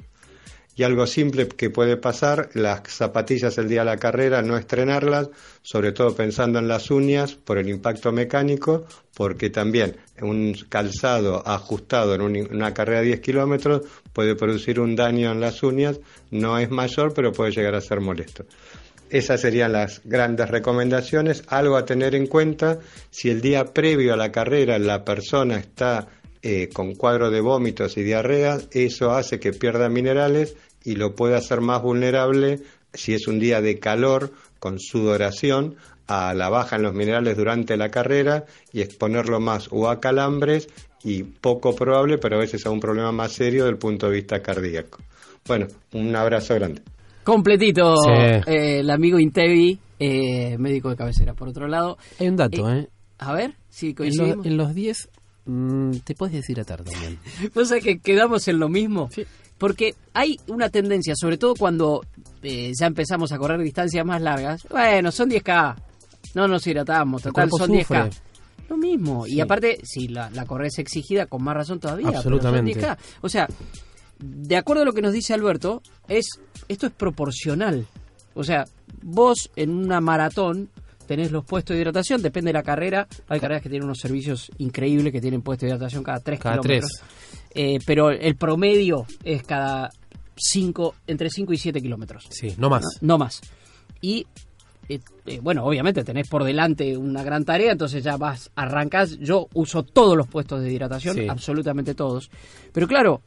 [0.78, 5.30] Y algo simple que puede pasar, las zapatillas el día de la carrera, no estrenarlas,
[5.62, 8.86] sobre todo pensando en las uñas por el impacto mecánico,
[9.16, 14.98] porque también un calzado ajustado en un- una carrera de 10 kilómetros puede producir un
[14.98, 16.00] daño en las uñas,
[16.32, 18.46] no es mayor, pero puede llegar a ser molesto.
[19.10, 21.44] Esas serían las grandes recomendaciones.
[21.48, 22.80] Algo a tener en cuenta,
[23.12, 26.08] si el día previo a la carrera la persona está
[26.48, 31.36] eh, con cuadro de vómitos y diarreas, eso hace que pierda minerales y lo puede
[31.36, 32.60] hacer más vulnerable
[32.94, 37.78] si es un día de calor con sudoración a la baja en los minerales durante
[37.78, 40.68] la carrera y exponerlo más o a calambres
[41.04, 44.14] y poco probable, pero a veces a un problema más serio desde el punto de
[44.18, 45.00] vista cardíaco.
[45.48, 46.84] Bueno, un abrazo grande.
[47.24, 48.12] Completito, Sí.
[48.46, 51.34] eh, el amigo Intevi, eh, médico de cabecera.
[51.34, 52.88] Por otro lado, Hay un dato, ¿eh?
[53.18, 54.46] a ver si coincidimos.
[54.46, 55.10] en los 10
[55.46, 57.20] mm, te puedes deshidratar también.
[57.56, 59.10] ¿Vos sabés que quedamos en lo mismo?
[59.58, 62.02] Porque hay una tendencia, sobre todo cuando
[62.44, 64.68] eh, ya empezamos a correr distancias más largas.
[64.70, 65.76] Bueno, son 10K.
[66.34, 67.80] No nos hidratamos, total, son 10K.
[67.80, 68.10] sufre.
[68.68, 69.26] Lo mismo.
[69.26, 69.36] Sí.
[69.36, 72.08] Y aparte, si la, la corres exigida, con más razón todavía.
[72.08, 72.82] pero son Absolutamente.
[72.82, 72.98] 10K.
[73.22, 73.48] O sea,
[74.20, 76.28] de acuerdo a lo que nos dice Alberto, es
[76.68, 77.86] esto es proporcional.
[78.34, 78.66] O sea,
[79.02, 80.70] vos en una maratón
[81.06, 83.08] tenés los puestos de hidratación, depende de la carrera.
[83.28, 86.60] Hay carreras que tienen unos servicios increíbles que tienen puestos de hidratación cada 3 Cada
[86.60, 86.92] kilómetros.
[87.54, 89.90] Eh, pero el promedio es cada
[90.36, 92.26] 5, entre 5 y 7 kilómetros.
[92.30, 92.84] Sí, no más.
[93.02, 93.42] No más.
[94.02, 94.28] Y
[94.90, 99.18] eh, eh, bueno, obviamente tenés por delante una gran tarea, entonces ya vas, arrancás.
[99.20, 101.28] Yo uso todos los puestos de hidratación, Sí.
[101.28, 102.30] absolutamente todos.
[102.72, 103.22] Pero claro,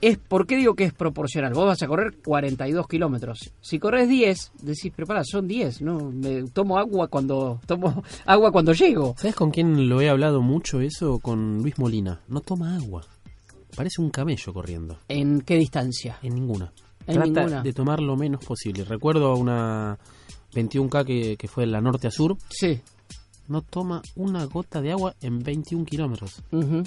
[0.00, 1.52] es ¿por qué digo que es proporcional?
[1.54, 3.52] Vos vas a correr 42 kilómetros.
[3.60, 6.10] Si corres 10, decís, pero para, son 10, ¿no?
[6.10, 9.14] Me tomo agua cuando tomo agua cuando llego.
[9.18, 11.18] ¿Sabes con quién lo he hablado mucho eso?
[11.18, 12.20] Con Luis Molina.
[12.28, 13.04] No toma agua.
[13.76, 14.98] Parece un camello corriendo.
[15.08, 16.18] ¿En qué distancia?
[16.22, 16.72] En ninguna.
[17.06, 17.62] En Trata ninguna.
[17.62, 18.84] de tomar lo menos posible.
[18.84, 19.98] Recuerdo una
[20.54, 22.36] 21K que, que fue de la norte a sur.
[22.50, 22.80] Sí.
[23.48, 26.42] No toma una gota de agua en 21 kilómetros.
[26.52, 26.82] Ujú.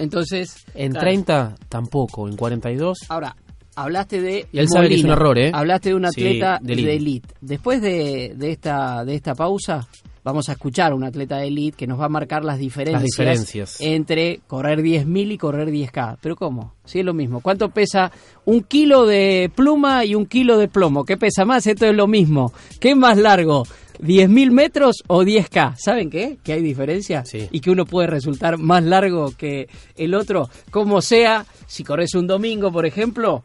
[0.00, 1.06] Entonces, En claro.
[1.06, 2.28] 30 tampoco.
[2.28, 3.36] En 42 Ahora,
[3.76, 4.46] hablaste de.
[4.52, 5.50] Y él sabe que es un error, ¿eh?
[5.54, 6.94] Hablaste de un atleta de de, elite.
[6.96, 7.28] elite.
[7.40, 9.86] Después de, de esta, de esta pausa,
[10.22, 13.02] vamos a escuchar a un atleta de elite que nos va a marcar las diferencias,
[13.02, 13.80] Las diferencias.
[13.80, 16.18] entre correr 10.000 y correr 10K.
[16.20, 16.74] ¿Pero cómo?
[16.84, 17.40] Sí, es lo mismo.
[17.40, 18.10] ¿Cuánto pesa
[18.44, 21.04] un kilo de pluma y un kilo de plomo?
[21.04, 21.66] ¿Qué pesa más?
[21.66, 22.52] Esto es lo mismo.
[22.80, 23.64] ¿Qué es más largo?
[24.00, 25.74] ¿10.000 metros o 10K?
[25.76, 26.38] ¿Saben qué?
[26.42, 27.48] Que hay diferencia Sí.
[27.50, 30.48] y que uno puede resultar más largo que el otro.
[30.70, 33.44] Como sea, si corres un domingo, por ejemplo,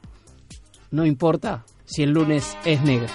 [0.92, 3.08] no importa si el lunes es negro.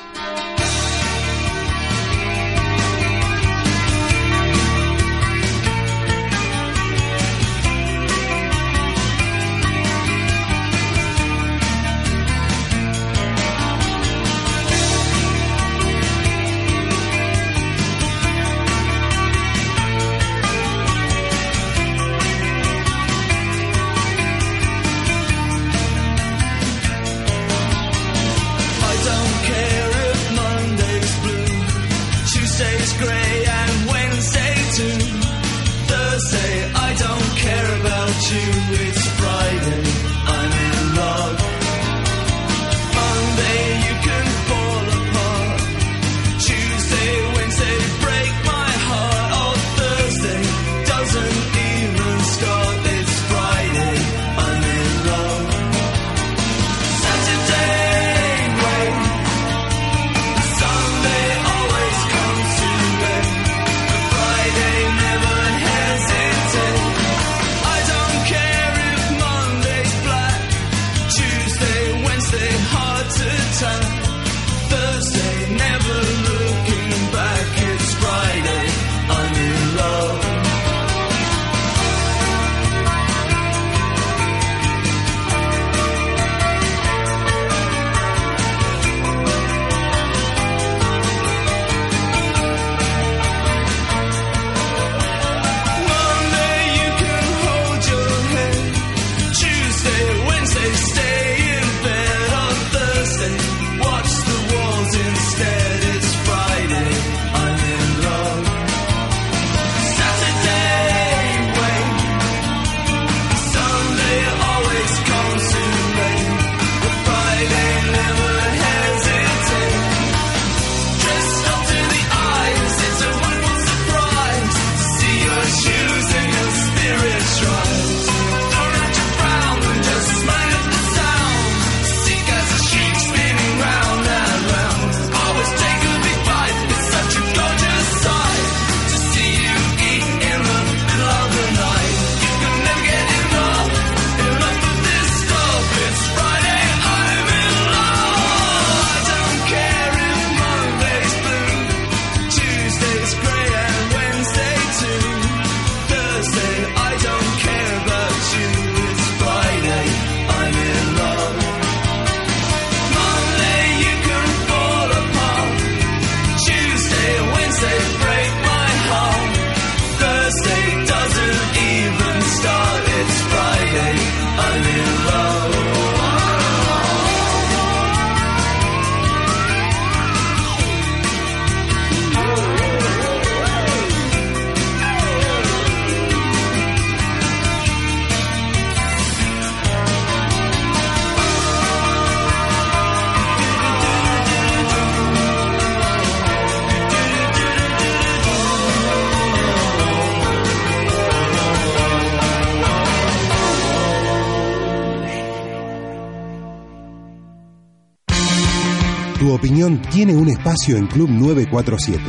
[209.21, 212.03] Tu opinión tiene un espacio en Club 947.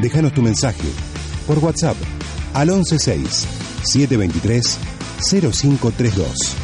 [0.00, 0.88] Déjanos tu mensaje
[1.46, 1.94] por WhatsApp
[2.54, 3.46] al 116
[3.84, 4.78] 723
[5.30, 6.56] 0532.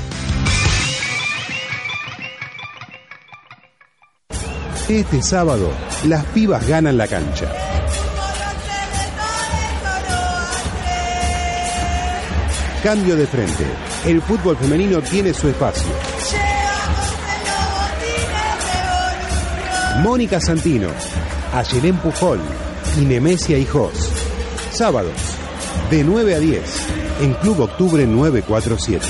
[4.89, 5.71] Este sábado,
[6.07, 7.53] las pibas ganan la cancha.
[12.83, 13.67] Cambio de frente.
[14.05, 16.10] El fútbol femenino tiene su espacio.
[20.03, 20.89] Mónica Santino,
[21.53, 22.41] Ayelén Pujol
[22.99, 23.93] y Nemesia Hijos.
[24.73, 25.13] Sábados,
[25.91, 26.63] de 9 a 10,
[27.21, 29.05] en Club Octubre 947.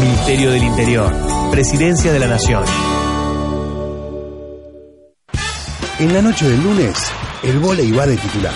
[0.00, 1.14] Ministerio del Interior,
[1.50, 2.64] Presidencia de la Nación.
[5.98, 6.96] En la noche del lunes,
[7.42, 8.54] el vóley va de titular.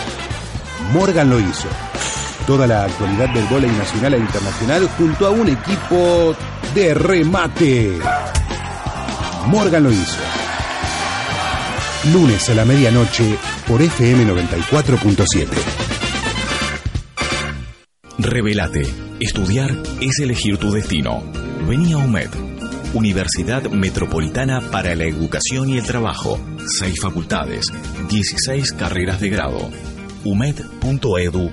[0.92, 1.68] Morgan lo hizo.
[2.46, 6.34] Toda la actualidad del vóley nacional e internacional junto a un equipo
[6.74, 7.98] de remate.
[9.46, 10.18] Morgan lo hizo.
[12.12, 13.36] Lunes a la medianoche
[13.66, 15.46] por FM 94.7.
[18.18, 18.82] Revelate.
[19.20, 19.70] Estudiar
[20.00, 21.22] es elegir tu destino.
[21.66, 22.30] Vení a UMED.
[22.94, 26.40] Universidad Metropolitana para la Educación y el Trabajo.
[26.78, 27.66] Seis facultades.
[28.08, 29.70] 16 carreras de grado.
[30.24, 31.52] umed.edu.ar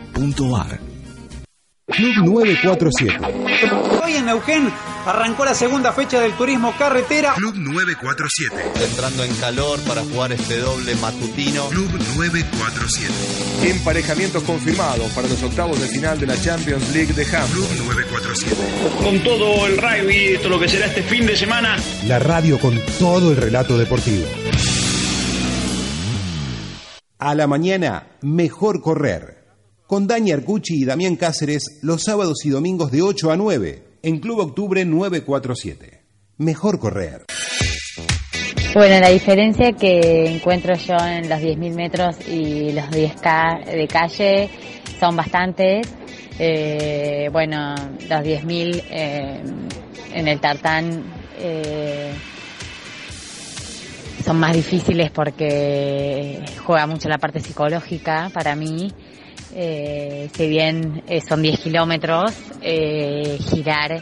[1.87, 3.19] Club 947.
[4.03, 4.69] Hoy en Neuquén
[5.05, 7.33] arrancó la segunda fecha del turismo carretera.
[7.35, 8.85] Club 947.
[8.85, 11.67] Entrando en calor para jugar este doble matutino.
[11.69, 13.69] Club 947.
[13.69, 17.49] Emparejamientos confirmados para los octavos de final de la Champions League de Ham.
[17.49, 18.55] Club 947.
[19.03, 21.77] Con todo el rugby, todo lo que será este fin de semana.
[22.07, 24.25] La radio con todo el relato deportivo.
[27.19, 29.43] A la mañana, mejor correr.
[29.87, 34.19] Con Dani Arcucci y Damián Cáceres los sábados y domingos de 8 a 9 en
[34.19, 36.01] Club Octubre 947.
[36.37, 37.25] Mejor correr.
[38.75, 44.49] Bueno, la diferencia que encuentro yo en los 10.000 metros y los 10K de calle
[44.99, 45.87] son bastantes.
[46.37, 49.41] Eh, bueno, los 10.000 eh,
[50.13, 51.03] en el tartán
[51.37, 52.11] eh,
[54.25, 58.91] son más difíciles porque juega mucho la parte psicológica para mí.
[59.55, 64.01] Eh, si bien eh, son 10 kilómetros, eh, girar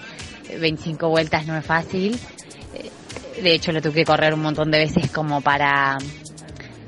[0.59, 2.17] 25 vueltas no es fácil.
[2.73, 5.97] Eh, De hecho, lo tuve que correr un montón de veces como para,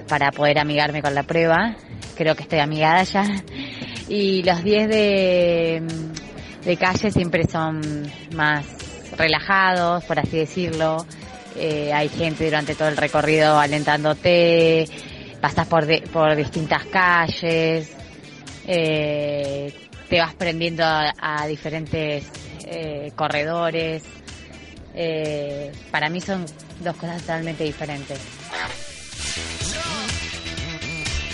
[0.07, 1.76] para poder amigarme con la prueba.
[2.16, 3.26] Creo que estoy amigada ya.
[4.07, 5.84] Y los 10 de,
[6.64, 7.82] de calle siempre son
[8.36, 8.66] más
[9.18, 11.05] relajados, por así decirlo.
[11.93, 14.86] Hay gente durante todo el recorrido alentándote,
[15.39, 17.91] pasas por, de- por distintas calles,
[18.68, 19.74] eh,
[20.09, 22.26] te vas prendiendo a, a diferentes
[22.66, 24.03] eh, corredores.
[24.95, 26.45] Eh, para mí son
[26.84, 28.20] dos cosas totalmente diferentes.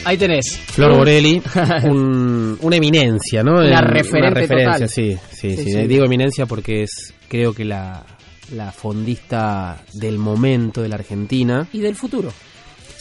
[0.06, 0.58] Ahí tenés.
[0.68, 1.42] Flor Borelli,
[1.84, 3.56] un- una eminencia, ¿no?
[3.60, 4.90] Una En- referente referencia, total.
[4.90, 5.72] Sí, sí, Sí, sí.
[5.74, 5.88] sí.
[5.88, 8.06] Digo eminencia porque es, creo que la,
[8.54, 11.68] la fondista del momento de la Argentina.
[11.74, 12.32] Y del futuro.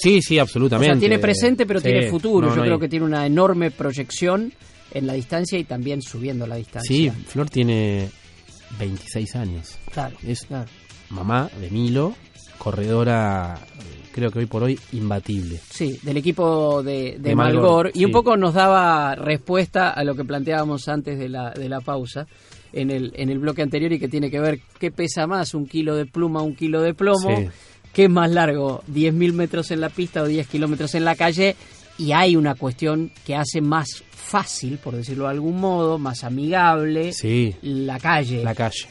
[0.01, 0.95] Sí, sí, O absolutamente.
[0.95, 2.47] sea, tiene presente, pero Sí, tiene futuro.
[2.47, 4.53] no, Yo no creo hay- que tiene una enorme proyección
[4.95, 6.95] en la distancia y también subiendo la distancia.
[6.97, 8.09] Sí, Flor tiene
[8.79, 9.77] 26 años.
[9.93, 10.71] Claro, Es claro.
[11.11, 12.15] mamá de Milo,
[12.59, 15.61] corredora, eh, creo que hoy por hoy, imbatible.
[15.71, 17.91] Sí, del equipo de, de De Malgor, Malgor.
[17.95, 21.81] Y un poco nos daba respuesta a lo que planteábamos antes de la, de la
[21.81, 22.27] pausa
[22.73, 25.67] en el, en el bloque anterior y que tiene que ver qué pesa más, un
[25.67, 27.37] kilo de pluma, un kilo de plomo.
[27.37, 27.49] Sí.
[27.93, 31.57] ¿Qué es más largo, 10.000 metros en la pista o 10 kilómetros en la calle?
[31.99, 37.13] Y hay una cuestión que hace más fácil, por decirlo de algún modo, más amigable,
[37.13, 38.45] Sí, la calle.
[38.45, 38.87] la calle.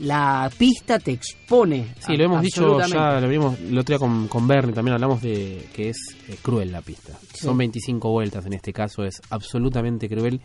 [0.00, 1.88] La pista te expone.
[2.00, 5.20] Sí, lo hemos dicho ya, lo vimos el otro día con, con Bernie, también hablamos
[5.20, 7.12] de que es eh, cruel la pista.
[7.34, 7.44] Sí.
[7.44, 10.40] Son 25 vueltas en este caso, es absolutamente cruel,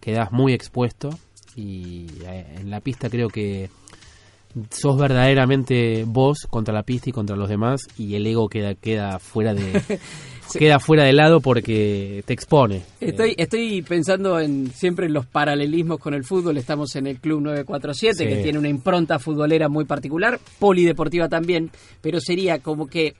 [0.00, 1.10] quedas muy expuesto
[1.54, 3.70] y eh, en la pista creo que
[4.70, 9.18] sos verdaderamente vos contra la pista y contra los demás y el ego queda queda
[9.18, 9.82] fuera de
[10.58, 12.82] queda fuera de lado porque te expone.
[13.00, 16.56] Estoy, estoy pensando en siempre en los paralelismos con el fútbol.
[16.58, 18.26] Estamos en el Club 947, Sí.
[18.28, 23.14] que tiene una impronta futbolera muy particular, polideportiva también, pero sería como que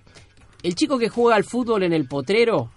[0.63, 2.71] el chico que juega al fútbol en el potrero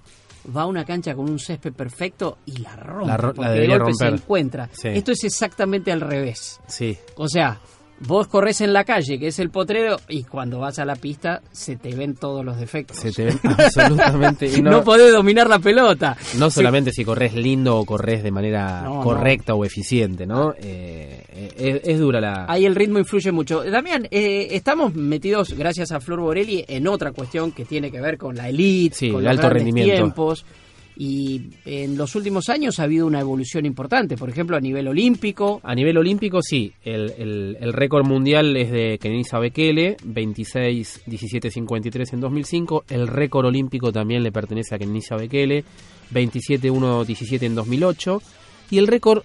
[0.56, 3.08] va a una cancha con un césped perfecto y la rompe.
[3.08, 4.70] La ro- la de golpe se encuentra.
[4.72, 4.88] Sí.
[4.90, 6.60] Esto es exactamente al revés.
[6.68, 6.98] Sí.
[7.18, 7.60] O sea,
[8.02, 11.42] vos corres en la calle, que es el potrero, y cuando vas a la pista
[11.52, 12.98] se te ven todos los defectos.
[12.98, 14.48] Se te ven absolutamente.
[14.48, 16.16] y no, podés dominar la pelota.
[16.38, 20.54] No solamente si corres lindo o corres de manera No, correcta o eficiente, ¿no?
[20.58, 22.46] Eh, eh, es, es dura la...
[22.48, 23.64] Ahí el ritmo influye mucho.
[23.64, 28.18] Damián, eh, estamos metidos, gracias a Flor Borelli, en otra cuestión que tiene que ver
[28.18, 29.96] con la elite, Sí, con el los alto rendimiento.
[29.96, 30.46] tiempos.
[31.00, 35.62] Y en los últimos años ha habido una evolución importante, por ejemplo, a nivel olímpico.
[35.64, 36.74] A nivel olímpico, sí.
[36.84, 42.86] El, récord mundial es de Kenenisa Bekele, 26 17 53 en 2005.
[42.90, 45.64] El récord olímpico también le pertenece a Kenenisa Bekele,
[46.10, 48.22] 27 1 17 en 2008.
[48.72, 49.22] Y el récord,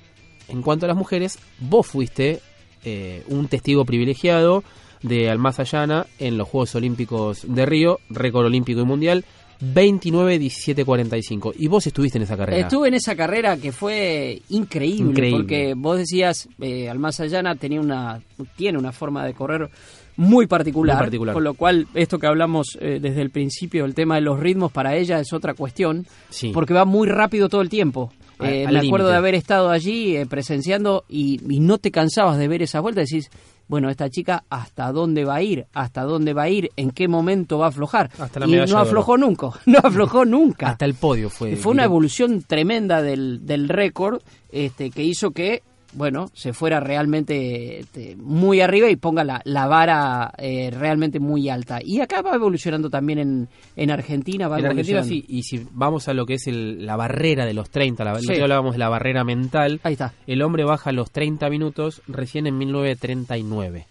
[0.49, 2.41] en cuanto a las mujeres, vos fuiste
[2.85, 4.63] eh, un testigo privilegiado
[5.03, 9.25] de Almaza Llana en los Juegos Olímpicos de Río, récord olímpico y mundial,
[9.65, 11.55] 29 17 45.
[11.59, 12.59] Y vos estuviste en esa carrera.
[12.59, 15.39] Estuve en esa carrera que fue increíble, Increíble.
[15.39, 18.21] porque vos decías, eh, Almaza Llana tenía una,
[18.57, 19.71] tiene una forma de correr
[20.17, 21.33] muy particular, Muy particular.
[21.35, 24.73] con lo cual esto que hablamos eh, desde el principio, el tema de los ritmos
[24.73, 26.51] para ella es otra cuestión, Sí.
[26.53, 28.13] porque va muy rápido todo el tiempo.
[28.41, 32.49] Eh, me acuerdo de haber estado allí eh, presenciando y, y no te cansabas de
[32.49, 33.31] ver esas vueltas, decís,
[33.73, 37.09] bueno, esta chica hasta dónde va a ir, hasta dónde va a ir, en qué
[37.09, 38.11] momento va a aflojar.
[38.19, 40.69] Hasta la y no aflojó nunca, no aflojó nunca.
[40.69, 41.57] Hasta el podio fue.
[41.57, 44.21] Fue una evolución tremenda del, del récord
[44.51, 45.63] este, que hizo que,
[45.95, 51.49] bueno, se fuera realmente este, muy arriba y ponga la, la vara eh, realmente muy
[51.49, 51.81] alta.
[51.85, 54.49] Y acá va evolucionando también en, en Argentina.
[54.49, 57.55] Va En Argentina sí, y si vamos a lo que es el- la barrera de
[57.55, 58.25] los 30, la, Sí.
[58.27, 60.13] otro día hablábamos de la barrera mental, Ahí está.
[60.27, 63.87] el hombre baja a los 30 minutos recién en 1939.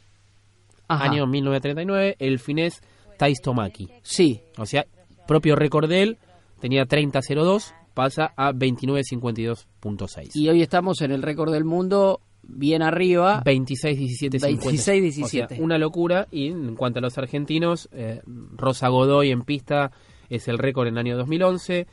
[0.87, 1.05] Ajá.
[1.05, 2.81] Año 1939, el finés
[3.17, 3.89] Thais Tomaki.
[4.01, 4.41] Sí.
[4.57, 4.85] O sea,
[5.27, 6.17] propio récord de él,
[6.59, 10.35] tenía 30.02, pasa a 29.52.6.
[10.35, 13.41] Y hoy estamos en el récord del mundo bien arriba.
[13.45, 14.65] 26, 17, 50.
[14.65, 15.45] 26, 17.
[15.45, 16.27] O sea, una locura.
[16.31, 18.21] Y en cuanto a los argentinos, eh,
[18.55, 19.91] Rosa Godoy en pista
[20.29, 21.87] es el récord en el año 2011,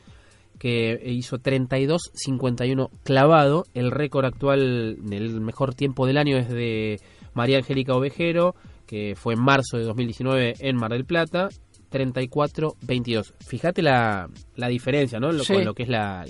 [0.57, 3.65] que hizo 32, 51 clavado.
[3.73, 6.99] El récord actual, el mejor tiempo del año es de
[7.33, 11.49] María Angélica Ovejero, que fue en marzo de 2019 en Mar del Plata.
[11.91, 13.33] 34-22.
[13.45, 15.31] Fíjate la, la diferencia, ¿no?
[15.31, 15.53] Lo, Sí.
[15.53, 16.25] Con lo que es la,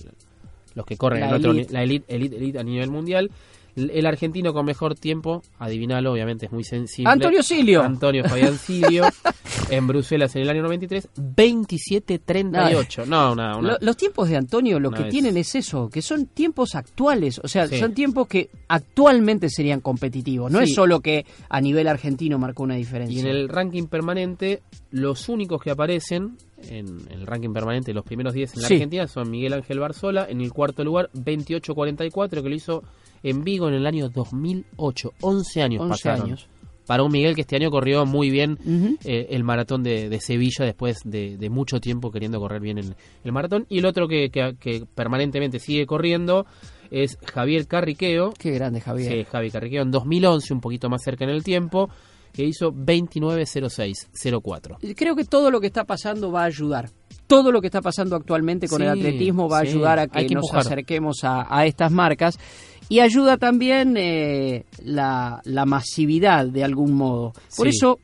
[0.75, 1.73] los que corren La en otro, elite.
[1.73, 3.31] la elite, elite, elite a nivel mundial.
[3.75, 7.09] El argentino con mejor tiempo, adivinalo, obviamente es muy sensible.
[7.11, 7.81] Antonio Silio.
[7.83, 9.05] Antonio Fabián Silio,
[9.69, 13.05] en Bruselas en el año 93, 27-38.
[13.05, 15.11] No, una, una- Lo- los tiempos de Antonio lo que vez.
[15.11, 17.79] tienen es eso, que son tiempos actuales, o sea, Sí.
[17.79, 20.65] son tiempos que actualmente serían competitivos, no Sí.
[20.65, 23.15] es solo que a nivel argentino marcó una diferencia.
[23.17, 24.61] Y en el ranking permanente,
[24.91, 28.73] los únicos que aparecen en el ranking permanente, los primeros 10 en la Sí.
[28.75, 32.83] Argentina, son Miguel Ángel Barzola, en el cuarto lugar, 28-44, que lo hizo
[33.23, 35.13] en Vigo en el año 2008.
[35.21, 36.25] 11 años 11 pasaron.
[36.25, 36.47] años.
[36.85, 38.57] Para un Miguel que este año corrió muy bien
[39.05, 42.95] eh, el maratón de, de Sevilla después de, de mucho tiempo queriendo correr bien el,
[43.23, 43.67] el maratón.
[43.69, 46.47] Y el otro que, que- que permanentemente sigue corriendo
[46.89, 48.33] es Javier Carriqueo.
[48.39, 49.11] Qué grande Javier.
[49.11, 51.91] Sí, Javi Carriqueo en 2011, un poquito más cerca en el tiempo,
[52.39, 54.95] que hizo 29.06.04.
[54.95, 56.89] Creo que todo lo que está pasando va a ayudar.
[57.27, 60.07] Todo lo que está pasando actualmente con Sí, el atletismo va a sí, ayudar a
[60.07, 60.59] que, que nos empujar.
[60.61, 62.39] acerquemos a, a estas marcas.
[62.87, 67.33] Y ayuda también eh, la, la masividad de algún modo.
[67.57, 67.75] Por Sí.
[67.77, 67.99] eso,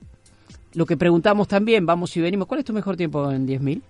[0.73, 3.81] lo que preguntamos también, vamos y venimos, ¿cuál es tu mejor tiempo en 10.000?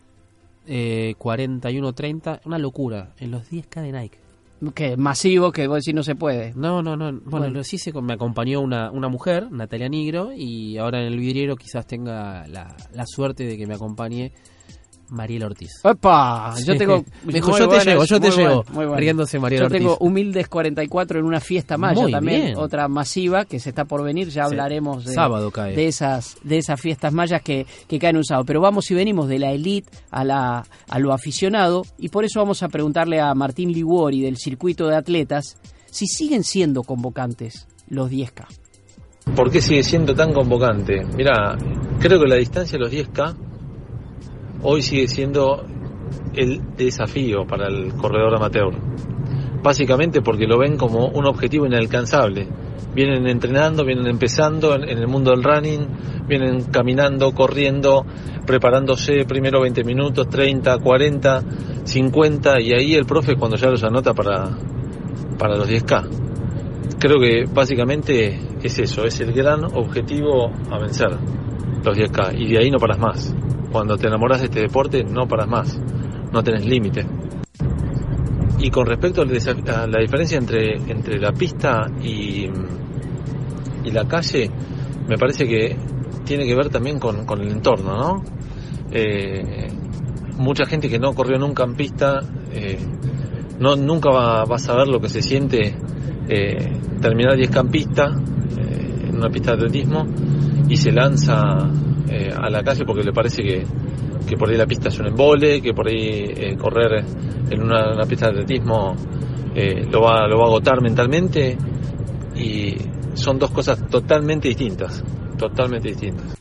[0.67, 4.17] Eh, 41.30, una locura, en los 10K de Nike.
[4.73, 6.53] Que masivo, que vos decís no se puede.
[6.55, 7.11] No, no, no.
[7.11, 7.49] Bueno, Bueno.
[7.49, 11.55] lo sí se, me acompañó una, una mujer, Natalia Nigro, y ahora en el vidriero
[11.55, 14.31] quizás tenga la, la suerte de que me acompañe
[15.09, 15.71] Mariela Ortiz.
[15.83, 16.55] ¡Epa!
[16.65, 17.03] Yo tengo.
[17.25, 18.55] Me dijo, yo te llevo, yo te muy llevo.
[18.55, 18.99] bueno, muy bueno.
[18.99, 19.79] Riéndose Mariela Yo Ortiz.
[19.79, 22.57] tengo Humildes 44 en una fiesta maya Muy también, bien.
[22.57, 24.29] otra masiva que se está por venir.
[24.29, 24.51] Ya Sí.
[24.51, 25.75] hablaremos de, Sábado cae.
[25.75, 28.45] de esas de esas fiestas mayas que, que caen un sábado.
[28.45, 32.39] Pero vamos y venimos de la elite a, la, a lo aficionado y por eso
[32.39, 35.57] vamos a preguntarle a Martín Liguori del circuito de atletas
[35.91, 38.45] si siguen siendo convocantes los 10K.
[39.35, 41.03] ¿Por qué sigue siendo tan convocante?
[41.15, 41.57] Mira,
[41.99, 43.35] creo que la distancia de los 10K
[44.61, 45.65] hoy sigue siendo
[46.33, 48.73] el desafío para el corredor amateur.
[49.63, 52.47] Básicamente porque lo ven como un objetivo inalcanzable.
[52.93, 55.87] Vienen entrenando, vienen empezando en, el mundo del running,
[56.27, 58.05] vienen caminando, corriendo,
[58.45, 61.43] preparándose primero 20 minutos, 30, 40,
[61.83, 64.49] 50 y ahí el profe cuando ya los anota para,
[65.37, 66.09] para los 10K.
[66.99, 71.09] Creo que básicamente es eso, es el gran objetivo a vencer,
[71.83, 73.35] los 10K, y de ahí no paras más.
[73.75, 75.77] Cuando te enamoras de este deporte, no paras más.
[76.31, 77.05] no tenés límite.
[78.57, 79.25] Y con respecto a
[79.85, 82.45] la diferencia entre, entre la pista y,
[83.83, 84.49] y la calle,
[85.09, 85.75] me parece que
[86.23, 88.23] tiene que ver también con, con el entorno, ¿no?
[88.91, 89.67] Eh,
[90.37, 92.21] mucha gente que no corrió nunca en pista,
[92.53, 92.79] eh,
[93.59, 95.75] no, nunca va, va a saber lo que se siente
[96.29, 98.05] eh, terminar 10 campista
[98.57, 100.07] eh, en una pista de atletismo
[100.67, 101.69] y se lanza
[102.09, 103.63] eh, a la calle porque le parece que,
[104.27, 107.03] que por ahí la pista es un embole, que por ahí eh, correr
[107.49, 108.95] en una, una pista de atletismo
[109.55, 111.57] eh, lo, va, lo va a agotar mentalmente
[112.35, 112.75] y
[113.13, 115.03] son dos cosas totalmente distintas,
[115.37, 116.35] totalmente distintas.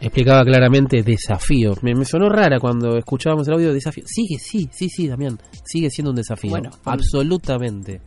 [0.00, 1.74] Explicaba claramente desafío.
[1.82, 4.02] Me, me sonó rara cuando escuchábamos el audio de desafío.
[4.04, 5.38] Sigue, sí, sí, sí, Damián.
[5.64, 6.50] Sigue siendo un desafío.
[6.50, 8.00] Bueno, absolutamente.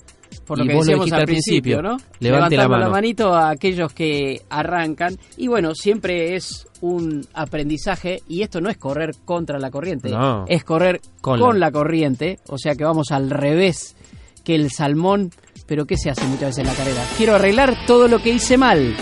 [0.46, 1.98] Por lo Y que vos lo decíamos dijiste al principio, ¿no?
[2.20, 2.90] Levante la mano.
[2.92, 5.18] manito a aquellos que arrancan.
[5.38, 8.22] Y bueno, siempre es un aprendizaje.
[8.28, 10.10] Y esto no es correr contra la corriente.
[10.10, 10.46] No.
[10.48, 11.72] Es correr Con con, la- la...
[11.72, 12.40] corriente.
[12.48, 13.96] O sea que vamos al revés
[14.44, 15.32] que el salmón.
[15.68, 17.02] Pero ¿qué se hace muchas veces en la carrera?
[17.18, 18.94] Quiero arreglar todo lo que hice mal.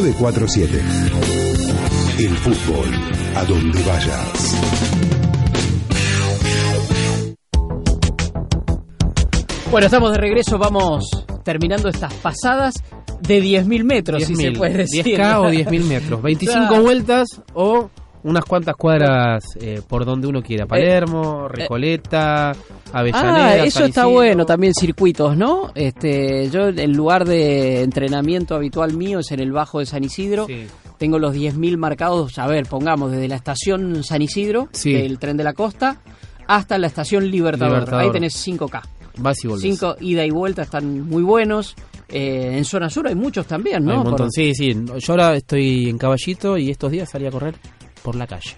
[0.00, 0.80] 947.
[2.20, 2.86] El fútbol,
[3.34, 4.54] a donde vayas.
[9.72, 11.04] Bueno, estamos de regreso, vamos
[11.44, 12.74] terminando estas pasadas
[13.20, 15.04] de 10.000 metros, si se 10.000, puede decir.
[15.04, 16.22] 10K o 10.000 metros.
[16.22, 16.82] 25 Claro.
[16.82, 17.90] vueltas o
[18.24, 20.66] unas cuantas cuadras eh, por donde uno quiera.
[20.66, 22.52] Palermo, Recoleta,
[22.92, 23.46] Avellaneda.
[23.46, 25.70] Ah, eso San está bueno, también circuitos, ¿no?
[25.74, 30.46] Este, yo el lugar de entrenamiento habitual mío es en el Bajo de San Isidro.
[30.98, 34.92] Tengo los 10.000 marcados, a ver, pongamos desde la estación San Isidro, Sí.
[34.92, 36.00] del tren de la costa,
[36.48, 37.74] hasta la estación Libertador.
[37.74, 38.04] Libertador.
[38.04, 38.82] Ahí tenés 5K.
[39.18, 39.62] Vas y volvés.
[39.62, 41.76] 5 ida y vuelta están muy buenos.
[42.08, 43.90] Eh, en zona sur hay muchos también, ¿no?
[43.92, 44.26] Hay un montón.
[44.28, 44.74] Por- Sí, sí.
[44.98, 47.54] Yo ahora estoy en Caballito y estos días salí a correr
[48.02, 48.56] por la calle.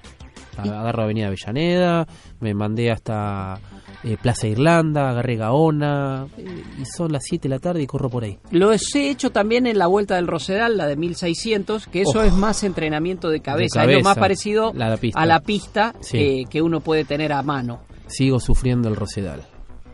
[0.58, 2.06] Agarro Avenida Avellaneda,
[2.40, 3.58] me mandé hasta
[4.04, 8.10] eh, Plaza Irlanda, agarré Gaona, eh, y son las 7 de la tarde y corro
[8.10, 8.38] por ahí.
[8.50, 12.22] Lo he hecho también en la Vuelta del Rosedal, la de 1600, que eso Oh.
[12.22, 15.18] es más entrenamiento de cabeza, De es lo más parecido La- la pista.
[15.20, 16.18] a la pista Sí.
[16.18, 17.80] eh, que uno puede tener a mano.
[18.06, 19.46] Sigo sufriendo el Rosedal.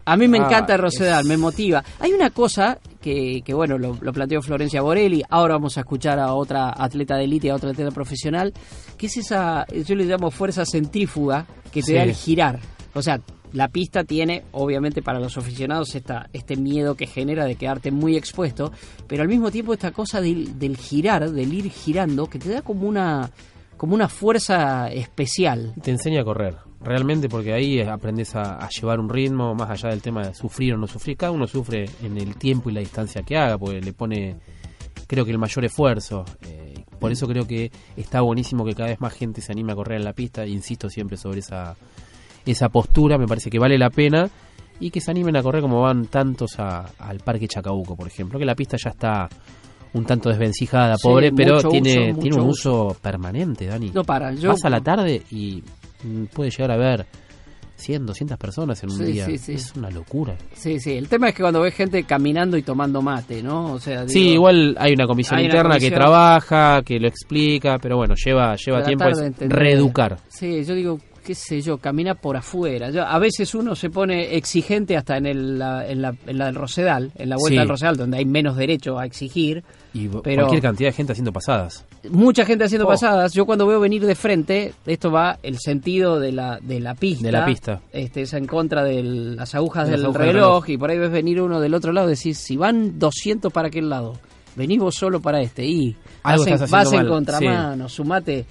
[0.06, 1.82] A mí me Ah, encanta Rosedal, es- me motiva.
[2.00, 6.18] Hay una cosa que, que bueno, lo, lo planteó Florencia Borelli, ahora vamos a escuchar
[6.18, 8.52] a otra atleta de élite, a otra atleta profesional,
[8.96, 11.94] que es esa, yo le llamo fuerza centrífuga, que te Sí.
[11.94, 12.60] da el girar.
[12.94, 13.20] O sea,
[13.52, 18.16] la pista tiene, obviamente para los aficionados, esta, este miedo que genera de quedarte muy
[18.16, 18.72] expuesto,
[19.06, 22.62] pero al mismo tiempo esta cosa del, del girar, del ir girando, que te da
[22.62, 23.30] como una,
[23.76, 25.74] como una fuerza especial.
[25.82, 29.90] Te enseña a correr, realmente, porque ahí aprendes a, a llevar un ritmo, más allá
[29.90, 31.16] del tema de sufrir o no sufrir.
[31.16, 34.36] Cada uno sufre en el tiempo y la distancia que haga, porque le pone,
[35.06, 36.24] creo que el mayor esfuerzo.
[36.42, 39.76] Eh, por eso creo que está buenísimo que cada vez más gente se anime a
[39.76, 40.46] correr en la pista.
[40.46, 41.76] Insisto siempre sobre esa,
[42.44, 44.28] esa postura, me parece que vale la pena.
[44.78, 48.38] Y que se animen a correr como van tantos a- al Parque Chacabuco, por ejemplo,
[48.38, 49.26] que la pista ya está
[49.94, 53.90] un tanto desvencijada, Sí, pobre, pero tiene, uso, tiene un uso permanente, Dani.
[53.94, 55.62] No para, yo- Vas a la tarde y
[56.32, 57.06] puede llegar a ver
[57.76, 59.26] 100, 200 personas en un Sí, día.
[59.26, 59.52] sí, sí.
[59.52, 60.34] Es una locura.
[60.54, 63.72] Sí, sí, el tema es que cuando ves gente caminando y tomando mate, ¿no?
[63.74, 67.78] O sea, sí, igual hay una comisión hay una interna que trabaja, que lo explica,
[67.78, 70.16] pero bueno, lleva, lleva Tratar tiempo es reeducar.
[70.28, 72.90] Sí, yo digo, qué sé yo, camina por afuera.
[72.90, 76.46] Yo, a veces uno se pone exigente hasta en, el, la, en, la, en la
[76.46, 77.58] del Rosedal, en la vuelta Sí.
[77.58, 79.64] del Rosedal, donde hay menos derecho a exigir.
[79.92, 81.84] Y Pero- cualquier cantidad de gente haciendo pasadas.
[82.10, 82.90] Mucha gente haciendo Oh.
[82.90, 83.32] pasadas.
[83.32, 87.24] Yo cuando veo venir de frente, esto va el sentido de la, de la pista.
[87.26, 87.80] De la pista.
[87.92, 91.10] Este, es en contra de las agujas De las del reloj, y por ahí ves
[91.10, 94.14] venir uno del otro lado y decís, si van 200 para aquel lado,
[94.54, 98.46] venís vos solo para este y Algo vas en, vas en contramano, sumate.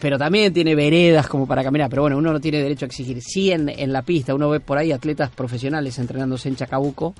[0.00, 3.20] Pero también tiene veredas como para caminar, pero bueno, uno no tiene derecho a exigir.
[3.20, 7.14] Sí en, en la pista, uno ve por ahí atletas profesionales entrenándose en Chacabuco,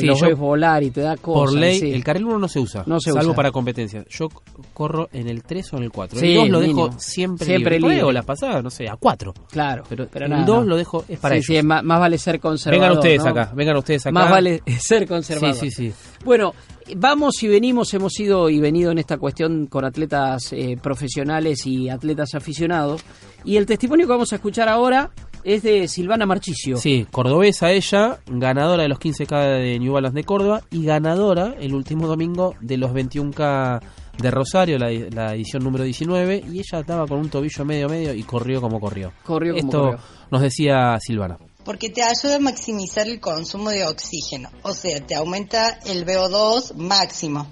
[0.00, 1.50] que Sí, yo- ves volar y te da cosas.
[1.52, 1.92] Por ley, sí.
[1.92, 3.36] el carril 1 no se usa, No se salvo usa.
[3.36, 4.06] para competencias.
[4.08, 4.28] Yo
[4.72, 6.18] corro en el 3 o en el 4.
[6.20, 7.96] Sí, el 2 lo dejo siempre, Siempre libre.
[7.96, 8.12] Libre.
[8.12, 9.34] las pasadas, no sé, a 4.
[9.50, 10.64] Claro, pero, pero el nada, 2 no.
[10.70, 11.46] lo dejo, es para ellos.
[11.46, 12.80] sí, más, más vale ser conservador.
[12.88, 13.30] Vengan ustedes ¿no?
[13.30, 14.12] acá, vengan ustedes acá.
[14.12, 15.56] Más vale ser conservador.
[15.56, 15.94] Sí, sí, sí.
[16.24, 16.54] Bueno,
[16.96, 21.88] vamos y venimos, hemos ido y venido en esta cuestión con atletas eh, profesionales y
[21.88, 23.02] atletas aficionados.
[23.44, 25.10] Y el testimonio que vamos a escuchar ahora
[25.46, 26.76] es de Silvana Marchicio.
[26.76, 31.72] Sí, cordobesa ella, ganadora de los 15K de New Balance de Córdoba y ganadora el
[31.72, 33.80] último domingo de los 21K
[34.18, 38.12] de Rosario, la, la edición número 19, y ella estaba con un tobillo medio medio
[38.12, 39.12] y corrió como corrió.
[39.22, 40.00] Corrió como Esto corrió.
[40.32, 41.38] nos decía Silvana.
[41.64, 46.74] Porque te ayuda a maximizar el consumo de oxígeno, o sea, te aumenta el VO2
[46.74, 47.46] máximo.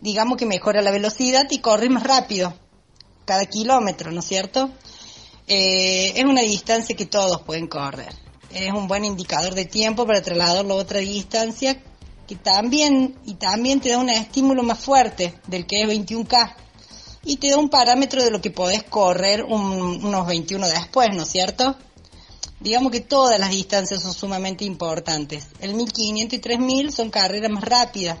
[0.00, 2.54] Digamos que mejora la velocidad y corre más rápido,
[3.24, 4.70] cada kilómetro, ¿no es cierto?
[5.46, 8.12] Eh, es una distancia que todos pueden correr.
[8.50, 11.80] Es un buen indicador de tiempo para trasladarlo a otra distancia
[12.26, 16.54] que también, y también te da un estímulo más fuerte del que es 21K.
[17.24, 21.22] Y te da un parámetro de lo que podés correr un- unos 21 después, ¿no
[21.22, 21.76] es cierto?
[22.58, 25.46] Digamos que todas las distancias son sumamente importantes.
[25.60, 28.18] El 1500 y 3000 son carreras más rápidas,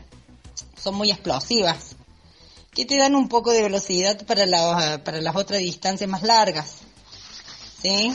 [0.80, 1.96] son muy explosivas,
[2.72, 6.76] que te dan un poco de velocidad para, la- para las otras distancias más largas.
[7.86, 8.12] ¿Sí?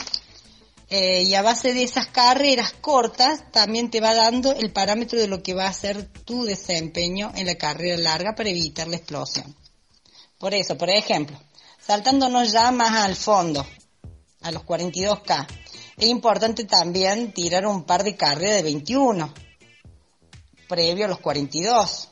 [0.89, 5.29] Eh, y a base de esas carreras cortas también te va dando el parámetro de
[5.29, 9.55] lo que va a ser tu desempeño en la carrera larga para evitar la explosión.
[10.37, 11.41] Por eso, por ejemplo,
[11.79, 13.65] saltándonos ya más al fondo,
[14.41, 15.47] a los 42K,
[15.95, 19.33] es importante también tirar un par de carreras de 21,
[20.67, 22.09] previo a los 42,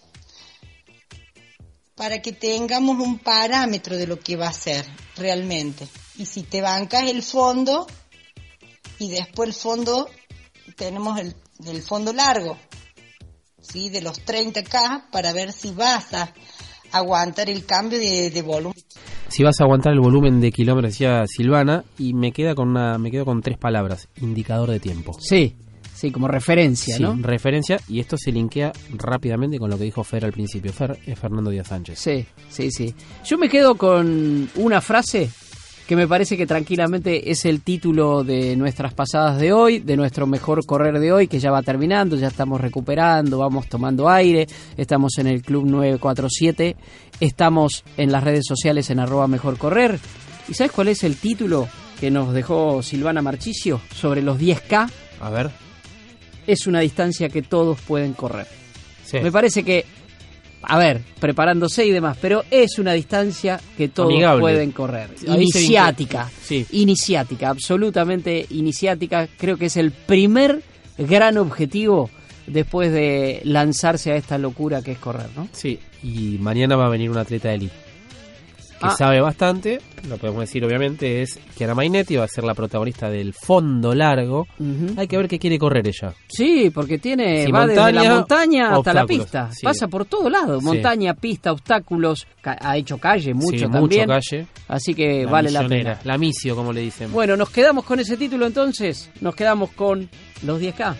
[1.95, 4.85] para que tengamos un parámetro de lo que va a ser
[5.17, 5.85] realmente.
[6.19, 7.87] Y si te bancas el fondo,
[8.99, 10.09] y después el fondo,
[10.75, 11.33] tenemos el,
[11.65, 12.57] el fondo largo,
[13.61, 13.89] ¿sí?
[13.89, 16.33] de los 30K, para ver si vas a
[16.91, 18.75] aguantar el cambio de, de volumen.
[19.29, 22.97] Si vas a aguantar el volumen de kilómetros, decía Silvana, y me queda con una,
[22.97, 25.17] me quedo con tres palabras, indicador de tiempo.
[25.19, 25.55] Sí,
[25.95, 27.17] Sí, como referencia, Sí, ¿no?
[27.19, 30.71] referencia, y esto se linkea rápidamente con lo que dijo Fer al principio.
[30.71, 31.99] Fer es Fernando Díaz Sánchez.
[31.99, 32.95] Sí, sí, sí.
[33.25, 35.29] Yo me quedo con una frase
[35.89, 40.27] que me parece que tranquilamente es el título de nuestras pasadas de hoy, de nuestro
[40.27, 44.45] mejor correr de hoy, que ya va terminando, ya estamos recuperando, vamos tomando aire,
[44.77, 46.75] estamos en el Club 947,
[47.19, 49.99] estamos en las redes sociales en arroba mejor correr.
[50.47, 51.67] ¿Y sabes cuál es el título
[51.99, 54.91] que nos dejó Silvana Marchicio sobre los 10K?
[55.21, 55.49] A ver.
[56.45, 58.45] Es una distancia que todos pueden correr.
[59.05, 59.17] Sí.
[59.21, 59.85] Me parece que,
[60.61, 64.41] a ver, preparándose y demás, pero es una distancia que todos Amigable.
[64.41, 65.09] pueden correr.
[65.25, 66.29] Iniciática.
[66.43, 66.65] Sí.
[66.71, 69.27] Iniciática, absolutamente iniciática.
[69.37, 70.61] Creo que es el primer
[70.97, 72.09] gran objetivo
[72.47, 75.47] después de lanzarse a esta locura que es correr, ¿no?
[75.51, 77.88] Sí, y mañana va a venir un atleta de elite
[78.79, 78.95] que Ah.
[78.97, 83.33] sabe bastante, lo podemos decir obviamente, es Chiara Mainetti, va a ser la protagonista del
[83.33, 84.47] fondo largo.
[84.97, 86.13] Hay que ver qué quiere correr ella.
[86.29, 89.49] Sí, porque tiene Sí, va desde la montaña hasta la pista.
[89.51, 89.63] sí.
[89.65, 90.59] Pasa por todo lado.
[90.59, 90.65] Sí.
[90.65, 92.25] Montaña, pista, obstáculos.
[92.43, 94.07] ha hecho calle, mucho también.
[94.07, 94.47] mucho calle.
[94.67, 95.99] Así que vale la pena.
[96.05, 97.11] La misio, como le dicen.
[97.11, 99.09] Bueno, nos quedamos con ese título entonces.
[99.21, 100.09] Nos quedamos con
[100.43, 100.95] los 10K.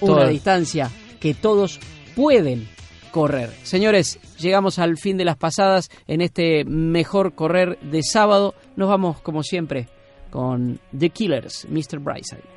[0.00, 1.80] Una distancia que todos
[2.14, 2.68] pueden
[3.14, 3.50] correr.
[3.62, 8.56] Señores, llegamos al fin de las pasadas en este mejor correr de sábado.
[8.74, 9.86] Nos vamos, como siempre,
[10.30, 12.00] con The Killers, Mr.
[12.00, 12.53] Brightside.